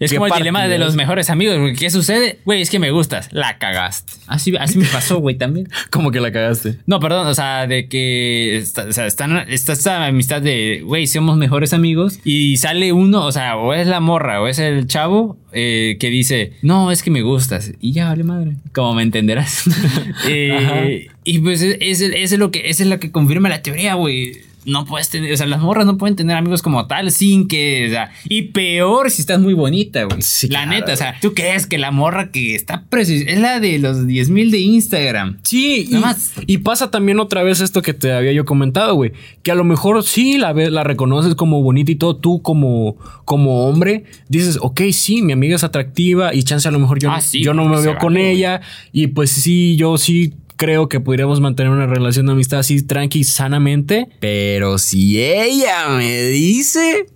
[0.00, 1.56] Es ¿Qué como el dilema de los mejores amigos.
[1.78, 2.38] ¿Qué sucede?
[2.44, 3.28] Güey, es que me gustas.
[3.32, 4.14] La cagaste.
[4.26, 5.68] Así, así me pasó, güey, también.
[5.90, 6.78] Como que la cagaste.
[6.86, 11.06] No, perdón, o sea, de que está, o sea, están, está esta amistad de, güey,
[11.06, 14.86] somos mejores amigos y sale uno, o sea, o es la morra o es el
[14.86, 19.02] chavo eh, que dice, no, es que me gustas y ya vale madre, como me
[19.02, 19.64] entenderás.
[20.30, 24.47] Eh, y pues es, es, es lo que, es lo que confirma la teoría, güey.
[24.68, 27.86] No puedes tener, o sea, las morras no pueden tener amigos como tal sin que,
[27.88, 30.20] o sea, y peor si estás muy bonita, güey.
[30.22, 33.38] Sí, la claro, neta, o sea, tú crees que la morra que está precis es
[33.40, 35.38] la de los 10 mil de Instagram.
[35.42, 36.32] Sí, y, más.
[36.46, 39.12] y pasa también otra vez esto que te había yo comentado, güey.
[39.42, 42.96] Que a lo mejor sí la, ves, la reconoces como bonita y todo, tú como,
[43.24, 47.10] como hombre, dices, ok, sí, mi amiga es atractiva y chance a lo mejor yo,
[47.10, 48.26] Ah, sí, yo no me veo vale, con güey.
[48.26, 48.60] ella
[48.92, 53.24] y pues sí, yo sí creo que podríamos mantener una relación de amistad así tranqui,
[53.24, 54.08] sanamente.
[54.20, 57.06] Pero si ella me dice,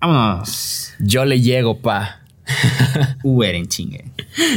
[0.00, 0.94] Vámonos.
[1.00, 2.17] yo le llego, pa.
[3.22, 4.04] Uber en chingue.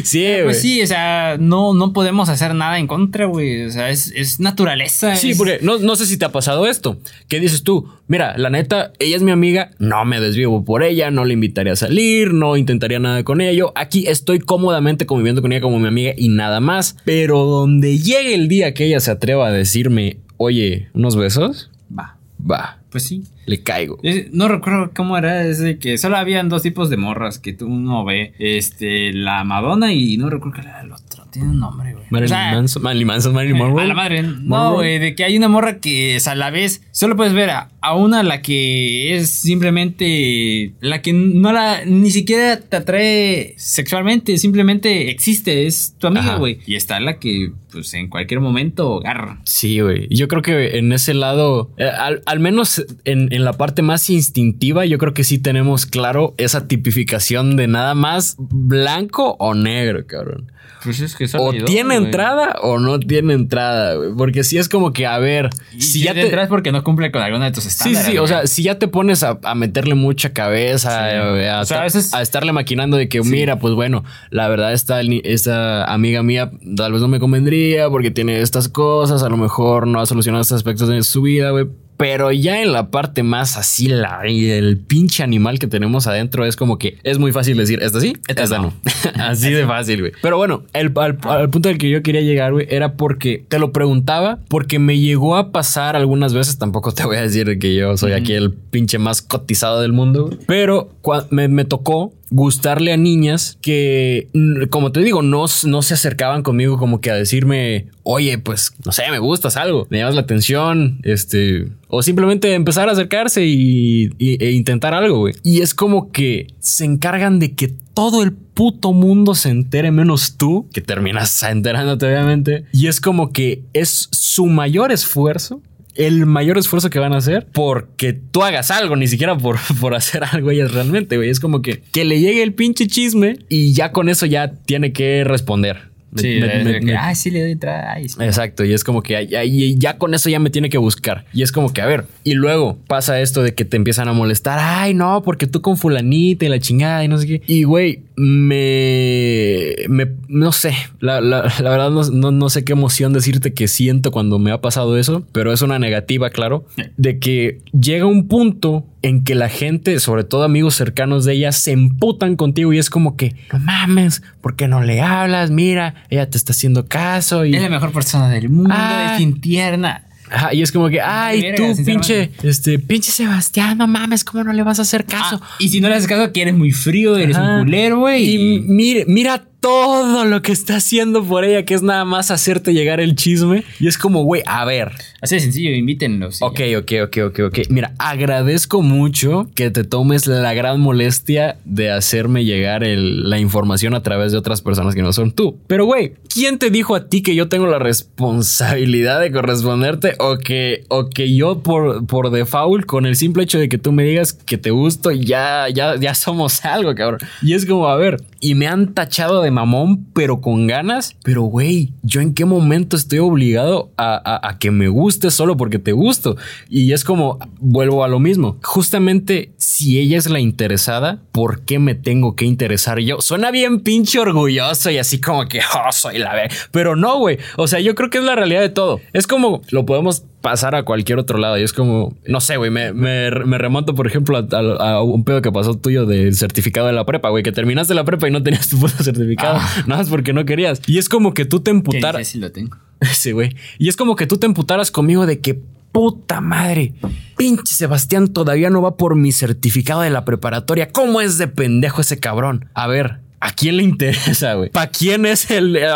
[0.04, 0.44] Sí, güey.
[0.44, 3.64] Pues sí, o sea, no, no podemos hacer nada en contra, güey.
[3.66, 5.16] O sea, es, es naturaleza.
[5.16, 7.00] Sí, es- porque no, no sé si te ha pasado esto.
[7.28, 7.88] ¿Qué dices tú?
[8.08, 11.74] Mira, la neta, ella es mi amiga, no me desvivo por ella, no le invitaría
[11.74, 13.72] a salir, no intentaría nada con ello.
[13.76, 16.98] Aquí estoy cómodamente conviviendo con ella como mi amiga y nada más.
[17.06, 22.18] Pero donde llegue el día que ella se atreva a decirme, oye, unos besos, Va.
[22.40, 23.24] va, Pues sí.
[23.46, 24.00] Le caigo.
[24.04, 27.68] Es- No recuerdo cómo era ese que solo habían dos tipos de morras que tú
[27.68, 28.34] uno ve.
[28.40, 31.26] Este, la Madonna y no recuerdo qué era el otro.
[31.32, 32.06] Tiene un nombre, güey.
[32.10, 33.84] Marilyn O sea, Manson, Marilyn Manson, Marilyn Monroe.
[33.84, 34.22] A la madre.
[34.22, 36.84] No, güey, de que hay una morra que es a la vez.
[36.92, 40.74] Solo puedes ver a, a una la que es simplemente.
[40.82, 41.86] La que no la.
[41.86, 44.38] Ni siquiera te atrae sexualmente.
[44.38, 45.66] Simplemente existe.
[45.68, 46.60] Es tu amiga, güey.
[46.66, 49.40] Y está la que, pues en cualquier momento agarra.
[49.46, 50.08] Sí, güey.
[50.10, 54.10] Yo creo que en ese lado, eh, al, al menos en, en la parte más
[54.10, 60.06] instintiva, yo creo que sí tenemos claro esa tipificación de nada más blanco o negro,
[60.06, 60.52] cabrón.
[60.84, 64.10] Pues es que O tiene entrada o no tiene entrada, güey.
[64.18, 66.22] Porque si es como que, a ver, Y si ya te...
[66.22, 68.08] entras porque no cumple con alguna de tus Sí, estándares.
[68.08, 68.28] sí, o güey.
[68.30, 71.16] sea, si ya te pones a, a meterle mucha cabeza, Sí.
[71.16, 73.30] eh, a, O sea, esta- a veces- a estarle maquinando de que, Sí.
[73.30, 78.10] mira, pues bueno, la verdad esta, esta amiga mía tal vez no me convendría porque
[78.10, 81.68] tiene estas cosas, a lo mejor no ha solucionado estos aspectos de su vida, güey.
[82.02, 86.48] Pero ya en la parte más así, la, y el pinche animal que tenemos adentro
[86.48, 88.64] es como que es muy fácil decir, esta sí, esta, Esta no.
[88.64, 88.74] no.
[89.24, 90.12] así de fácil, güey.
[90.20, 93.60] Pero bueno, el, al, al punto al que yo quería llegar, güey, era porque te
[93.60, 97.76] lo preguntaba, porque me llegó a pasar algunas veces, tampoco te voy a decir que
[97.76, 100.90] yo soy aquí el pinche más cotizado del mundo, pero
[101.30, 104.30] me tocó gustarle a niñas que,
[104.70, 108.92] como te digo, no, no se acercaban conmigo como que a decirme, oye, pues, no
[108.92, 114.10] sé, me gustas algo, me llamas la atención, este, o simplemente empezar a acercarse y,
[114.18, 115.34] y- e intentar algo, güey.
[115.44, 120.38] Y es como que se encargan de que todo el puto mundo se entere menos
[120.38, 122.64] tú, que terminas enterándote obviamente.
[122.72, 125.62] Y es como que es su mayor esfuerzo
[125.96, 129.96] el mayor esfuerzo que van a hacer porque tú hagas algo, ni siquiera por, por
[129.96, 131.30] hacer algo ellas realmente, güey.
[131.30, 134.94] Es como que, que le llegue el pinche chisme y ya con eso ya tiene
[134.94, 135.91] que responder.
[136.12, 137.94] Me- Sí, me- de- me- de que, me- ay, sí le doy entrada.
[137.94, 138.18] Ay, sí.
[138.22, 139.44] Exacto, y es como que ya, ya-
[139.78, 141.26] ya con eso ya me tiene que buscar.
[141.34, 144.14] Y es como que, a ver, y luego pasa esto de que te empiezan a
[144.14, 144.60] molestar.
[144.62, 147.42] Ay, no, porque tú con fulanita y la chingada y no sé qué.
[147.48, 152.74] Y güey, me, me no sé, la, la- la verdad no, no- no sé qué
[152.74, 156.66] emoción decirte que siento cuando me ha pasado eso, pero es una negativa, claro,
[156.98, 161.52] de que llega un punto en que la gente, sobre todo amigos cercanos de ella,
[161.52, 165.50] se emputan contigo y es como que, no mames, ¿por qué no le hablas?
[165.52, 167.56] Mira, ella te está haciendo caso y...
[167.56, 169.12] Es la mejor persona del mundo, Ah.
[169.14, 170.04] es bien tierna.
[170.34, 174.46] Ajá, y es como que, ay, verga, tú, pinche, este, pinche Sebastián, no mames, ¿cómo
[174.46, 175.42] no le vas a hacer caso?
[175.44, 177.58] Ah, y si no le haces caso, que eres muy frío, eres Ajá.
[177.58, 178.36] un culero, güey.
[178.36, 182.74] Y mire, mira todo lo que está haciendo por ella, que es nada más hacerte
[182.74, 183.64] llegar el chisme.
[183.80, 184.92] Y es como, güey, a ver.
[185.22, 186.42] Así de sencillo, invítenlos.
[186.42, 186.80] Ok, ya.
[186.80, 187.60] ok, ok, ok, ok.
[187.70, 193.94] Mira, agradezco mucho que te tomes la gran molestia de hacerme llegar el- la información
[193.94, 195.60] a través de otras personas que no son tú.
[195.68, 200.38] Pero, güey, ¿quién te dijo a ti que yo tengo la responsabilidad de corresponderte o
[200.38, 204.04] que, o que yo por, por default, con el simple hecho de que tú me
[204.04, 207.20] digas que te gusto, ya, ya, ya somos algo, cabrón?
[207.44, 211.16] Y es como, a ver, y me han tachado de mamón, pero con ganas.
[211.24, 215.58] Pero, güey, ¿yo en qué momento estoy obligado a, a- a que me guste solo
[215.58, 216.38] porque te gusto?
[216.70, 218.58] Y es como, vuelvo a lo mismo.
[218.64, 223.22] Justamente, si ella es la interesada, ¿por qué me tengo que interesar yo?
[223.22, 226.50] Suena bien pinche orgulloso y así como que, oh, soy la ve.
[226.72, 227.38] Pero no, güey.
[227.58, 229.00] O sea, yo creo que es la realidad de todo.
[229.14, 231.58] Es como, lo podemos pasar a cualquier otro lado.
[231.58, 235.02] Y es como, no sé, güey, me, me, me remonto, por ejemplo, a, a- a
[235.02, 238.28] un pedo que pasó tuyo del certificado de la prepa, güey, que terminaste la prepa
[238.28, 240.82] y no tenías tu puto certificado, nada más porque no querías.
[240.88, 242.28] Y es como que tú te emputaras.
[242.28, 242.78] sí lo tengo.
[243.14, 243.56] Sí, güey.
[243.80, 245.60] Y es como que tú te emputaras conmigo de que
[245.92, 246.94] puta madre,
[247.36, 250.90] pinche Sebastián todavía no va por mi certificado de la preparatoria.
[250.90, 252.70] ¿Cómo es de pendejo ese cabrón?
[252.76, 253.20] A ver.
[253.44, 254.70] ¿A quién le interesa, güey?
[254.70, 255.88] ¿Para quién es el, eh,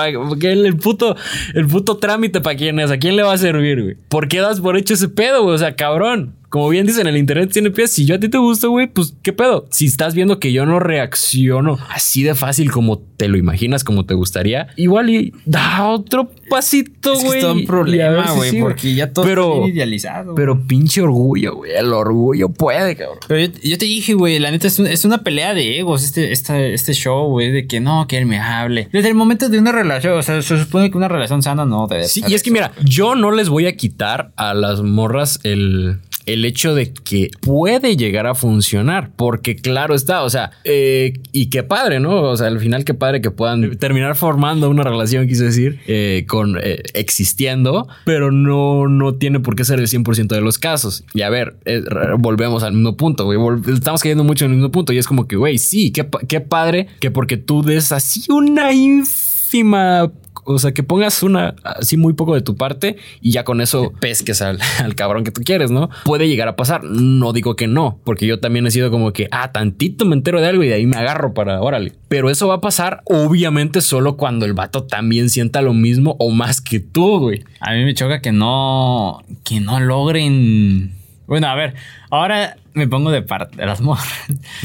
[0.41, 1.15] el, el puto,
[1.53, 2.41] el puto trámite?
[2.41, 2.89] ¿Para quién es?
[2.89, 3.97] ¿A quién le va a servir, güey?
[4.09, 5.53] ¿Por qué das por hecho ese pedo, güey?
[5.53, 6.33] O sea, cabrón.
[6.49, 7.91] Como bien dicen, el internet tiene pies.
[7.91, 9.67] Si yo a ti te gusta, güey, pues qué pedo.
[9.71, 14.05] Si estás viendo que yo no reacciono así de fácil como te lo imaginas, como
[14.05, 17.39] te gustaría, igual y da otro pasito, Es que güey.
[17.39, 20.35] es todo un problema, si güey, sí, porque ya todo pero, está bien idealizado.
[20.35, 21.71] Pero pinche orgullo, güey.
[21.75, 23.19] El orgullo puede, cabrón.
[23.27, 26.03] Pero yo, yo te dije, güey, la neta es, un- es una pelea de egos
[26.03, 28.89] este, esta- este show, güey, de que no, que él me hable.
[28.91, 31.87] Desde el momento de una relación, o sea, se supone que una relación sana no
[31.87, 35.39] debe Sí, y es que mira, yo no les voy a quitar a las morras
[35.43, 41.13] el, el hecho de que puede llegar a funcionar, porque claro está, o sea, eh,
[41.31, 42.23] y qué padre, ¿no?
[42.23, 46.25] O sea, al final qué padre que puedan terminar formando una relación, quise decir, eh,
[46.27, 51.03] con eh, existiendo, pero no, no tiene por qué ser el 100% de los casos.
[51.13, 51.83] Y a ver, eh,
[52.17, 53.39] volvemos al mismo punto, güey,
[53.73, 56.41] estamos cayendo mucho en el mismo punto y es como que, güey, sí, qué, qué
[56.41, 60.11] padre que porque tú des así una ínfima
[60.45, 63.91] o sea, que pongas una así muy poco de tu parte y ya con eso
[63.99, 65.89] pesques al, al cabrón que tú quieres, ¿no?
[66.05, 66.83] Puede llegar a pasar.
[66.83, 70.39] No digo que no, porque yo también he sido como que, ah, tantito me entero
[70.39, 71.93] de algo y de ahí me agarro para, órale.
[72.07, 76.29] Pero eso va a pasar, obviamente, solo cuando el vato también sienta lo mismo o
[76.31, 77.43] más que tú, güey.
[77.59, 80.93] A mí me choca que no, que no logren.
[81.27, 81.73] Bueno, a ver,
[82.09, 84.05] ahora me pongo de parte de las morras.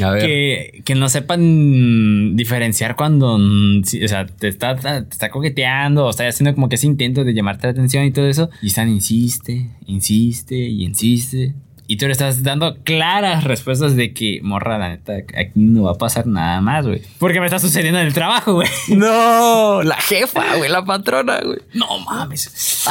[0.02, 0.22] A ver.
[0.22, 6.10] Que, que no sepan diferenciar cuando, mm, o sea, te está, te está coqueteando o
[6.10, 8.50] está haciendo como que ese intento de llamarte la atención y todo eso.
[8.60, 11.54] Y están, insiste, insiste y insiste.
[11.90, 15.90] Y tú le estás dando claras respuestas de que, morra, la neta, aquí no va
[15.90, 17.02] a pasar nada más, güey.
[17.18, 18.68] Porque me está sucediendo en el trabajo, güey.
[18.90, 21.58] No, la jefa, güey, la patrona, güey.
[21.74, 22.48] No mames.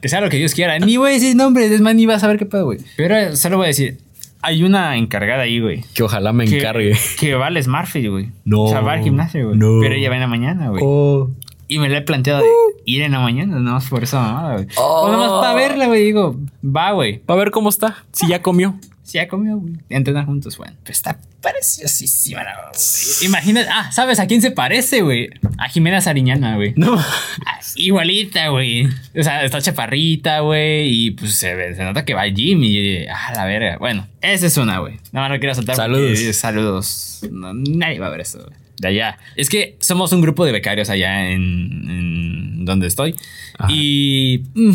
[0.00, 0.78] que sea lo que Dios quiera.
[0.78, 2.78] Ni voy a decir nombres, es más, ni vas a saber qué pedo, güey.
[2.96, 3.98] Pero solo voy a decir,
[4.40, 5.82] hay una encargada ahí, güey.
[5.94, 6.96] Que ojalá me Que, encargue.
[7.18, 8.28] que va al Smartfit, güey.
[8.44, 8.62] No.
[8.62, 9.58] O sea, va al gimnasio, güey.
[9.58, 9.80] No.
[9.80, 10.80] Pero ella va en la mañana, güey.
[10.84, 11.28] Oh.
[11.72, 12.48] Y me la he planteado de
[12.84, 14.66] ir en la mañana, nada más por esa mamada, güey.
[14.76, 15.02] Oh.
[15.06, 16.04] O nada más para verla, güey.
[16.04, 17.18] Digo, va, güey.
[17.18, 18.74] Para ver cómo está, si ya comió.
[19.02, 19.74] Si ya comió, güey.
[19.88, 20.70] Entrenar juntos, güey.
[20.82, 23.26] Pero está preciosísima, la güey.
[23.26, 25.28] Imagínate, ah, ¿sabes a quién se parece, güey?
[25.58, 26.74] A Jimena Sariñana, güey.
[26.76, 26.96] No.
[26.98, 28.86] Ah, Igualita, güey.
[28.86, 30.88] O sea, está chaparrita, güey.
[31.06, 33.06] Y pues se, ve- se nota que va al gym y.
[33.06, 33.76] Ah, la verga.
[33.78, 34.98] Bueno, esa es una, güey.
[35.12, 35.76] Nada más no quiero soltar.
[35.76, 36.36] porque- Saludos.
[36.36, 37.20] saludos.
[37.30, 38.56] No, nadie va a ver esto, güey.
[38.82, 39.16] De allá.
[39.36, 41.40] Es que somos un grupo de becarios allá en,
[41.88, 43.14] en donde estoy.
[43.58, 43.72] Ajá.
[43.72, 44.42] Y.
[44.54, 44.72] mm,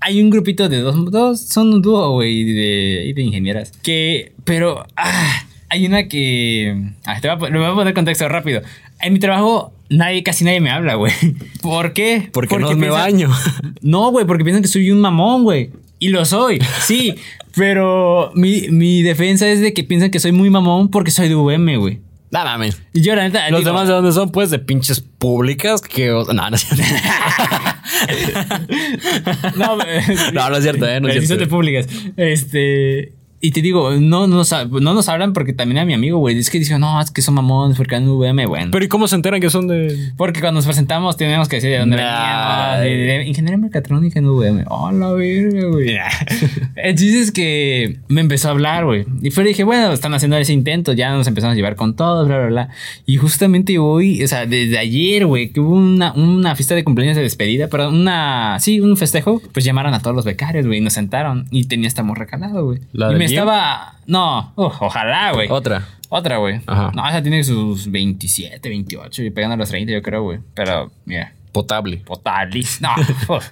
[0.00, 3.72] hay un grupito de dos, dos son un dúo, güey, de, de ingenieras.
[3.82, 6.76] Que, pero, ah, hay una que...
[7.04, 8.62] Ah, te voy a, le voy a poner contexto rápido.
[9.00, 11.12] En mi trabajo nadie, casi nadie me habla, güey.
[11.62, 12.28] ¿Por qué?
[12.32, 13.30] Porque, no me piensan- baño.
[13.82, 15.70] No, güey, porque piensan que soy un mamón, güey.
[15.98, 17.14] Y lo soy, sí.
[17.56, 21.34] pero mi, mi defensa es de que piensan que soy muy mamón porque soy de
[21.34, 21.98] VM, güey.
[22.32, 22.80] No mames.
[22.94, 26.12] Y yo, la neta, Los digo, demás de dónde son, pues, de pinches públicas que.
[26.12, 26.82] o- No, no es cierto.
[29.56, 29.76] No,
[30.32, 31.36] No, no es cierto, eh, no es cierto.
[31.44, 31.86] de públicas.
[32.16, 33.12] Este.
[33.44, 36.38] Y te digo, no, no, no nos hablan porque también a mi amigo, güey.
[36.38, 38.68] Es que dicen, no, es que son mamones porque andan VM, bueno.
[38.70, 40.12] Pero ¿y cómo se enteran que son de.?
[40.16, 42.78] porque cuando nos presentamos tenemos que decir de dónde Nah.
[42.78, 42.80] veníamos.
[42.84, 44.64] de- de Ingeniería mecatrónica en VM.
[44.68, 45.88] Oh, la verga, güey.
[46.94, 49.04] Chiste es que me empezó a hablar, güey.
[49.22, 50.92] Y fue dije, bueno, están haciendo ese intento.
[50.92, 52.68] Ya nos empezamos a llevar con todos, bla, bla, bla.
[53.06, 57.16] Y justamente hoy, o sea, desde ayer, güey, que hubo una, una fiesta de cumpleaños
[57.16, 59.42] de despedida, perdón, una, sí, un festejo.
[59.52, 61.46] Pues llamaron a todos los becarios, güey, y nos sentaron.
[61.50, 62.78] Y tenía esta morra calado, güey.
[62.92, 63.31] ¿La Y me?
[63.34, 65.48] Estaba, no, uf, ojalá, güey.
[65.50, 65.86] Otra.
[66.08, 66.60] Otra, güey.
[66.66, 70.40] No, esa tiene sus 27, 28 y pegando a los 30, yo creo, güey.
[70.54, 71.98] Pero, mira, Potable.
[71.98, 72.64] potable.
[72.80, 72.90] No.
[73.28, 73.44] uf.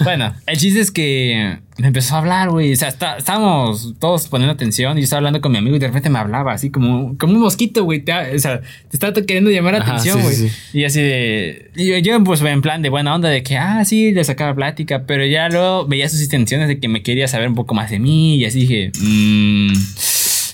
[0.04, 2.72] bueno, el chiste es que me empezó a hablar, güey.
[2.72, 5.78] O sea, está- estábamos todos poniendo atención y yo estaba hablando con mi amigo y
[5.78, 8.02] de repente me hablaba así como, como un mosquito, güey.
[8.34, 10.34] O sea, te está queriendo llamar la Ajá, atención, güey.
[10.34, 11.70] sí, Y así de.
[11.76, 14.54] y yo, yo, pues, en plan de buena onda de que, ah, sí, le sacaba
[14.54, 17.90] plática, pero ya luego veía sus intenciones de que me quería saber un poco más
[17.90, 19.72] de mí y así dije, mmm.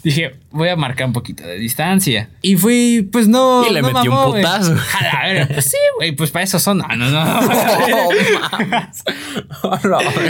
[0.05, 2.29] Dije, voy a marcar un poquito de distancia.
[2.43, 3.67] Y fui, pues no.
[3.67, 4.43] Y le no metí un mamó, güey.
[4.43, 4.77] putazo.
[5.13, 6.79] A ver, pues sí, güey, pues para eso son.
[6.79, 7.25] No, no, no.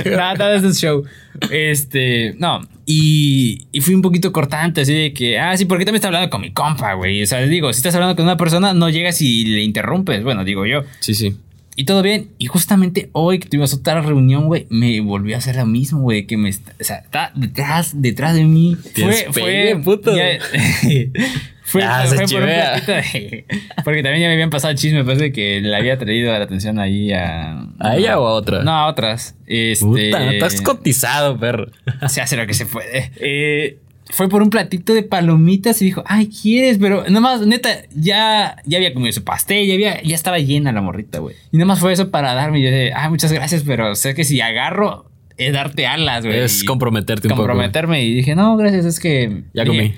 [0.05, 1.03] Nada, nada, es un show.
[1.51, 2.61] Este, no.
[2.87, 6.31] Y, y fui un poquito cortante, así de que, ah, sí, porque también está hablando
[6.31, 7.21] con mi compa, güey.
[7.25, 10.23] O sea, digo, si estás hablando con una persona, no llegas y le interrumpes.
[10.23, 10.83] Bueno, digo yo.
[11.01, 11.37] Sí, sí.
[11.77, 12.31] Y todo bien.
[12.39, 16.27] Y justamente hoy que tuvimos otra reunión, güey, me volvió a hacer lo mismo, güey.
[16.27, 18.77] Que me está, o sea, está detrás, detrás de mí.
[18.95, 20.17] Te despegue, puto.
[20.17, 20.39] ya-
[21.65, 21.83] fue,
[22.17, 23.45] fue por un de-
[23.85, 26.79] Porque también ya me habían pasado el chisme, parece que le había traído la atención
[26.79, 27.67] ahí a.
[27.81, 28.63] ¿A ella o a otra?
[28.63, 29.35] No, a otras.
[29.47, 29.85] Este.
[29.85, 31.67] Puta, estás cotizado, perro.
[32.09, 33.11] Se hace lo que se puede.
[33.17, 33.79] Eh,
[34.11, 36.79] fue por un platito de palomitas y dijo, ay, ¿quieres?
[36.79, 40.81] Pero nomás, neta, ya, ya había comido su pastel, ya, había, ya estaba llena la
[40.83, 41.37] morrita, güey.
[41.53, 42.61] Y nomás fue eso para darme.
[42.61, 46.39] Y yo dije, ay, muchas gracias, pero sé que si agarro, es darte alas, güey.
[46.39, 47.43] Es comprometerte un poco.
[47.47, 48.05] comprometerme.
[48.05, 49.43] Y dije, no, gracias, es que.
[49.53, 49.95] Ya dije, comí.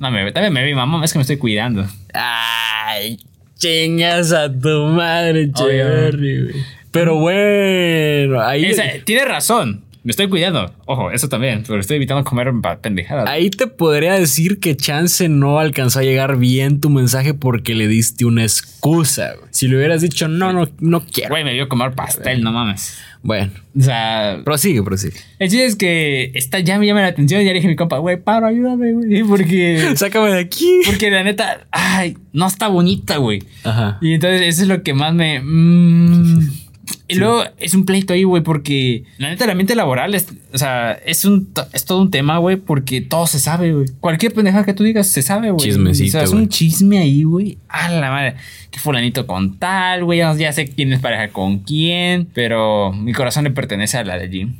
[0.00, 1.84] No, me, también me vi, mamá, es que me estoy cuidando.
[2.14, 3.18] Ay,
[3.58, 5.50] chingas a tu madre.
[5.52, 6.54] Cherry, güey.
[6.90, 9.84] Pero bueno, ahí, Esa- tiene razón.
[10.04, 10.72] Me estoy cuidando.
[10.86, 11.64] Ojo, eso también.
[11.66, 13.28] Pero estoy evitando comer pendejadas.
[13.28, 17.88] ahí te podría decir que Chance no alcanzó a llegar bien tu mensaje porque le
[17.88, 19.34] diste una excusa.
[19.36, 19.48] güey.
[19.50, 21.30] Si le hubieras dicho, no, no, no quiero.
[21.30, 22.98] Güey, me vio comer pastel, no mames.
[23.20, 25.16] Bueno, O sea, prosigue, prosigue.
[25.40, 27.74] El chiste es que está, ya me llama la atención y ya dije a mi
[27.76, 29.24] compa, güey, paro, ayúdame, güey.
[29.24, 30.80] Porque, Sácame de aquí.
[30.86, 33.42] porque la neta, ay, no está bonita, güey.
[33.64, 33.98] Ajá.
[34.00, 35.40] Y entonces eso es lo que más me...
[35.40, 36.67] mm,
[37.08, 40.58] y luego es un pleito ahí, güey, porque la neta, el ambiente laboral es, o
[40.58, 43.86] sea, es, un, es todo un tema, güey, porque todo se sabe, güey.
[44.00, 45.64] Cualquier pendejada que tú digas se sabe, güey.
[45.68, 47.58] Chismecito, O sea, es un chisme ahí, güey.
[47.68, 48.34] A la madre.
[48.70, 50.18] Que fulanito con tal, güey.
[50.18, 54.18] Ya, ya sé quién es pareja con quién, pero mi corazón le pertenece a la
[54.18, 54.54] de Jim.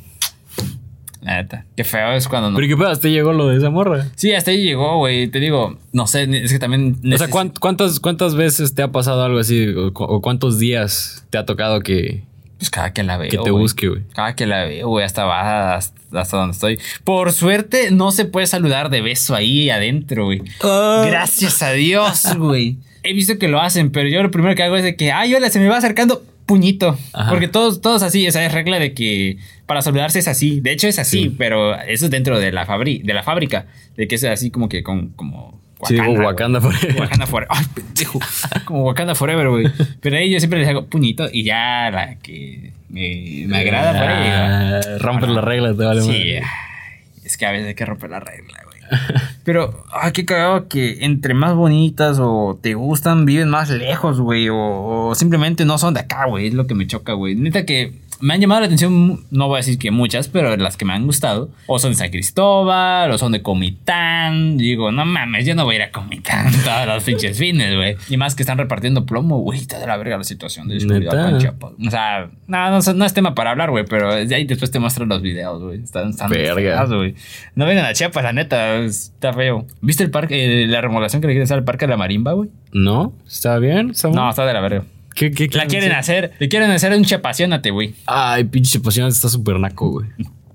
[1.20, 1.64] La neta.
[1.76, 2.56] Qué feo es cuando no.
[2.56, 4.06] Pero qué pedo, hasta ahí llegó lo de esa morra.
[4.14, 5.26] Sí, hasta ahí llegó, güey.
[5.28, 6.96] Te digo, no sé, es que también.
[7.12, 9.66] O sea, neces- ¿cuán- ¿cuántas, ¿cuántas veces te ha pasado algo así?
[9.94, 12.22] O cuántos días te ha tocado que,
[12.58, 13.30] Pues cada que la veo.
[13.30, 14.02] que te busque, güey?
[14.14, 16.78] Cada que la veo, güey, hasta va hasta, hasta donde estoy.
[17.04, 20.42] Por suerte, no se puede saludar de beso ahí adentro, güey.
[20.60, 22.78] Gracias a Dios, güey.
[23.04, 25.34] He visto que lo hacen, pero yo lo primero que hago es de que, ay,
[25.34, 26.98] hola, se me va acercando puñito.
[27.12, 27.30] Ajá.
[27.30, 30.60] Porque todos, todos así, esa es regla de que para saludarse es así.
[30.60, 31.34] De hecho, es así, Sí.
[31.38, 33.66] pero eso es dentro de la, fabri de la fábrica.
[33.96, 35.60] De que es así como que con, como.
[35.84, 36.18] Sí, güey.
[36.18, 37.00] Wakanda Forever.
[37.00, 37.48] Wakanda Forever.
[37.56, 38.18] Ay, pendejo.
[38.64, 39.66] Como Wakanda Forever, güey.
[40.00, 44.08] Pero ahí yo siempre les hago puñito y ya la que me, me agrada por
[44.08, 44.24] ahí.
[44.24, 46.34] digo, Ah, Rompes la regla, te vale Sí,
[47.24, 48.78] es que a veces hay que romper la regla, güey.
[49.44, 54.48] Pero, ay, qué cagado que entre más bonitas o te gustan, viven más lejos, güey.
[54.48, 54.56] O,
[55.08, 56.48] o simplemente no son de acá, güey.
[56.48, 57.34] Es lo que me choca, güey.
[57.34, 60.76] Neta que me han llamado la atención, no voy a decir que muchas, pero las
[60.76, 61.50] que me han gustado.
[61.66, 64.57] O son de San Cristóbal, o son de Comitán.
[64.57, 67.96] Digo, no mames, yo no voy a ir a Comitán todos los pinches fines, güey.
[68.09, 69.59] Y más que están repartiendo plomo, güey.
[69.59, 71.72] Está de la verga la situación de acá en Chiapas.
[71.87, 74.78] O sea, no, no, no es tema para hablar, güey, pero de ahí después te
[74.78, 75.83] muestran los videos, güey.
[75.83, 76.85] Están, están Verga.
[76.87, 77.14] güey.
[77.54, 79.66] No vengan a Chiapas, la neta, está feo.
[79.81, 82.33] ¿Viste el parque, eh, la remodelación que le quieren hacer al parque de la Marimba,
[82.33, 82.50] güey?
[82.72, 83.12] ¿No?
[83.26, 83.90] ¿Está bien?
[83.90, 84.85] ¿Está No, está de la verga.
[85.18, 87.94] ¿Qué, qué La quieren hacer, le quieren hacer un chapacionate, güey.
[88.07, 90.09] Ay, pinche pasión, está súper naco, güey.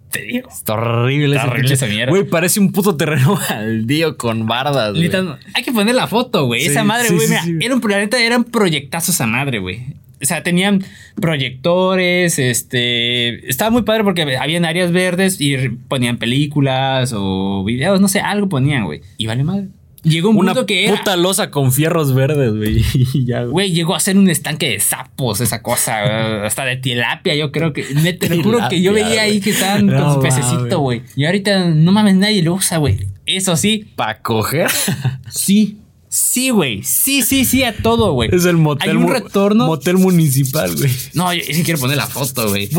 [0.10, 0.48] Te digo.
[0.48, 2.10] Está horrible, Está ese horrible esa mierda.
[2.12, 5.12] Güey, parece un puto terreno baldío con bardas, güey.
[5.54, 6.62] Hay que poner la foto, güey.
[6.62, 7.28] Sí, esa madre, sí, güey.
[7.28, 9.82] sí, mira, era un planeta, era un proyectazo esa madre, güey.
[10.22, 10.86] O sea, tenían
[11.16, 13.50] proyectores, este...
[13.50, 18.48] Estaba muy padre porque habían áreas verdes y ponían películas o videos, no sé, algo
[18.48, 19.02] ponían, güey.
[19.18, 19.68] Y vale madre.
[20.04, 20.98] Llegó un Una punto que era...
[20.98, 22.84] puta losa con fierros verdes, güey.
[23.14, 23.72] Y ya, güey.
[23.72, 27.86] Llegó a ser un estanque de sapos, esa cosa, hasta de tilapia, yo creo que,
[27.96, 31.04] neta, te lo juro que yo veía ahí que estaban No con su pececito, güey.
[31.16, 33.08] Y ahorita no mames, nadie lo usa, güey.
[33.26, 34.70] Eso sí, ¿Para coger?
[35.30, 35.78] sí,
[36.14, 38.30] sí, güey, sí, sí, sí, a todo, güey.
[38.32, 38.92] es el motel.
[38.92, 39.66] Hay un retorno.
[39.66, 40.92] Motel municipal, güey.
[41.16, 42.70] No, yo sí quiero poner la foto, güey.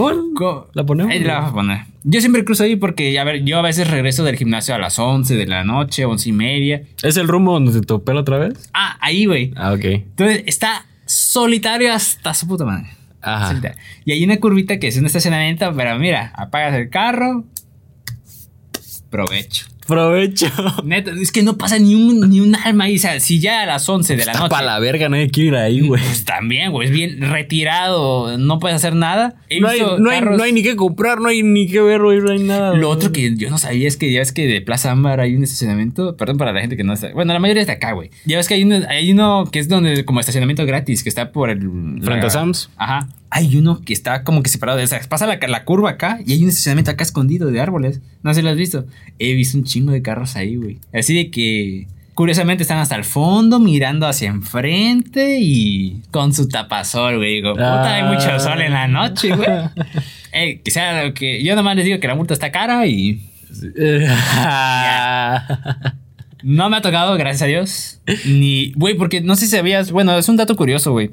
[0.72, 1.12] ¿La ponemos?
[1.12, 1.78] Ahí la vas a poner.
[2.04, 4.98] Yo siempre cruzo ahí porque, a ver, yo a veces regreso del gimnasio a las
[5.00, 6.82] 11 de la noche, 11 y media.
[7.02, 8.70] ¿Es el rumbo donde te topé la otra vez?
[8.72, 9.52] Ah, ahí, güey.
[9.56, 9.84] Ah, ok.
[9.84, 12.86] Entonces está solitario hasta su puta madre.
[13.20, 13.48] Ajá.
[13.48, 13.78] Solitario.
[14.04, 17.44] Y hay una curvita que es un estacionamiento, pero mira, apagas el carro.
[19.10, 19.66] Provecho.
[19.86, 20.46] Provecho.
[20.84, 22.96] Neta, es que no pasa ni un, ni un alma ahí.
[22.96, 24.48] O sea, si ya a las 11 de la noche.
[24.48, 26.02] para la verga, nadie quiere ir ahí, güey.
[26.02, 29.34] Pues también, güey, es bien retirado, no puedes hacer nada.
[29.48, 31.80] He No hay, no, hay, carros- no hay ni qué comprar, no hay ni qué
[31.80, 32.70] ver, güey, no hay nada.
[32.74, 32.96] Lo güey.
[32.96, 35.42] otro que yo no sabía es que ya ves que de Plaza Ámbar hay un
[35.44, 36.16] estacionamiento.
[36.16, 37.12] Perdón para la gente que no está.
[37.12, 38.10] Bueno, la mayoría está acá, güey.
[38.26, 41.32] Ya ves que hay uno, hay uno que es donde como estacionamiento gratis, que está
[41.32, 41.60] por el.
[42.02, 42.70] Frente a Sam's.
[42.76, 43.08] Ajá.
[43.30, 45.00] Hay uno que está como que separado de esa.
[45.08, 48.00] Pasa la, la curva acá y hay un estacionamiento acá escondido de árboles.
[48.22, 48.86] No sé si lo has visto.
[49.18, 50.78] He visto un chingo de carros ahí, güey.
[50.92, 51.86] Así de que.
[52.14, 57.34] Curiosamente están hasta el fondo, mirando hacia enfrente y con su tapasol, güey.
[57.34, 58.38] Digo, puta, hay mucho Ah.
[58.38, 59.48] sol en la noche, güey.
[60.36, 61.42] Eh, que sea lo que.
[61.44, 63.20] Yo nomás les digo que la multa está cara y.
[66.42, 68.00] No me ha tocado, gracias a Dios.
[68.26, 68.72] Ni.
[68.72, 69.90] Güey, porque no sé si sabías.
[69.90, 71.10] Bueno, es un dato curioso, güey.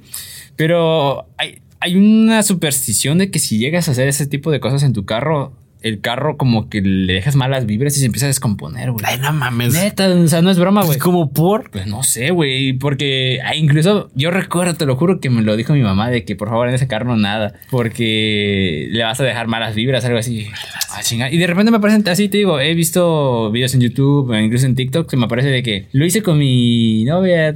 [0.58, 4.84] Pero hay, hay una superstición de que si llegas a hacer ese tipo de cosas
[4.84, 8.28] en tu carro, el carro como que le dejas malas vibras y se empieza a
[8.28, 9.06] descomponer, güey.
[9.08, 9.74] Ay, no mames.
[9.74, 10.98] Neta, o sea, no es broma, güey.
[10.98, 11.70] Pues como por.
[11.72, 15.56] Pues no sé, güey, porque ah, incluso yo recuerdo, te lo juro que me lo
[15.56, 19.20] dijo mi mamá de que por favor en ese carro no nada, porque le vas
[19.20, 20.48] a dejar malas vibras, algo así.
[20.92, 21.32] Ah, chinga.
[21.32, 24.76] Y de repente me aparecen así, te digo, he visto videos en YouTube, incluso en
[24.76, 27.52] TikTok, que me aparece de que lo hice con mi novia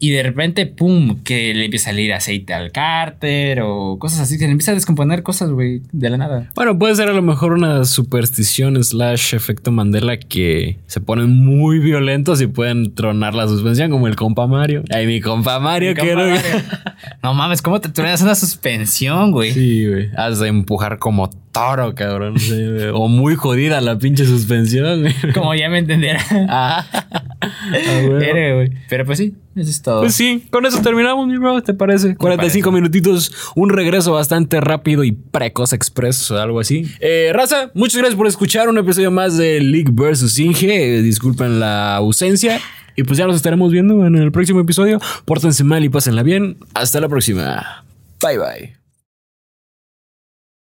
[0.00, 4.38] y de repente, pum, que le empieza a salir aceite al cárter o cosas así,
[4.38, 6.48] que le empieza a descomponer cosas, güey, de la nada.
[6.54, 11.78] Bueno, puede ser a lo mejor una superstición slash efecto Mandela que se ponen muy
[11.80, 14.84] violentos y pueden tronar la suspensión, como el compa Mario.
[14.90, 16.40] Ay, mi compa Mario, Mi que Mario.
[17.22, 19.52] No mames, ¿cómo te truenas una suspensión, güey?
[19.52, 20.10] Sí, güey.
[20.16, 22.38] Has de empujar como toro, cabrón.
[22.38, 22.54] Sí,
[22.92, 25.04] o muy jodida la pinche suspensión.
[25.34, 26.20] Como ya me entenderán.
[26.52, 26.86] Ah.
[26.92, 28.70] Ah.
[28.88, 30.00] Pero pues sí, eso es todo.
[30.00, 32.16] Pues sí, con eso terminamos, mi bro, ¿te parece?
[32.16, 36.86] 45 minutitos, un regreso bastante rápido y precoz express o algo así.
[37.00, 40.38] Eh, raza, muchas gracias por escuchar un episodio más de League vs.
[40.38, 40.98] Inge.
[40.98, 42.60] Eh, disculpen la ausencia.
[42.96, 44.98] Y pues ya nos estaremos viendo en el próximo episodio.
[45.24, 46.58] Pórtense mal y pásenla bien.
[46.74, 47.84] Hasta la próxima.
[48.20, 48.79] Bye bye.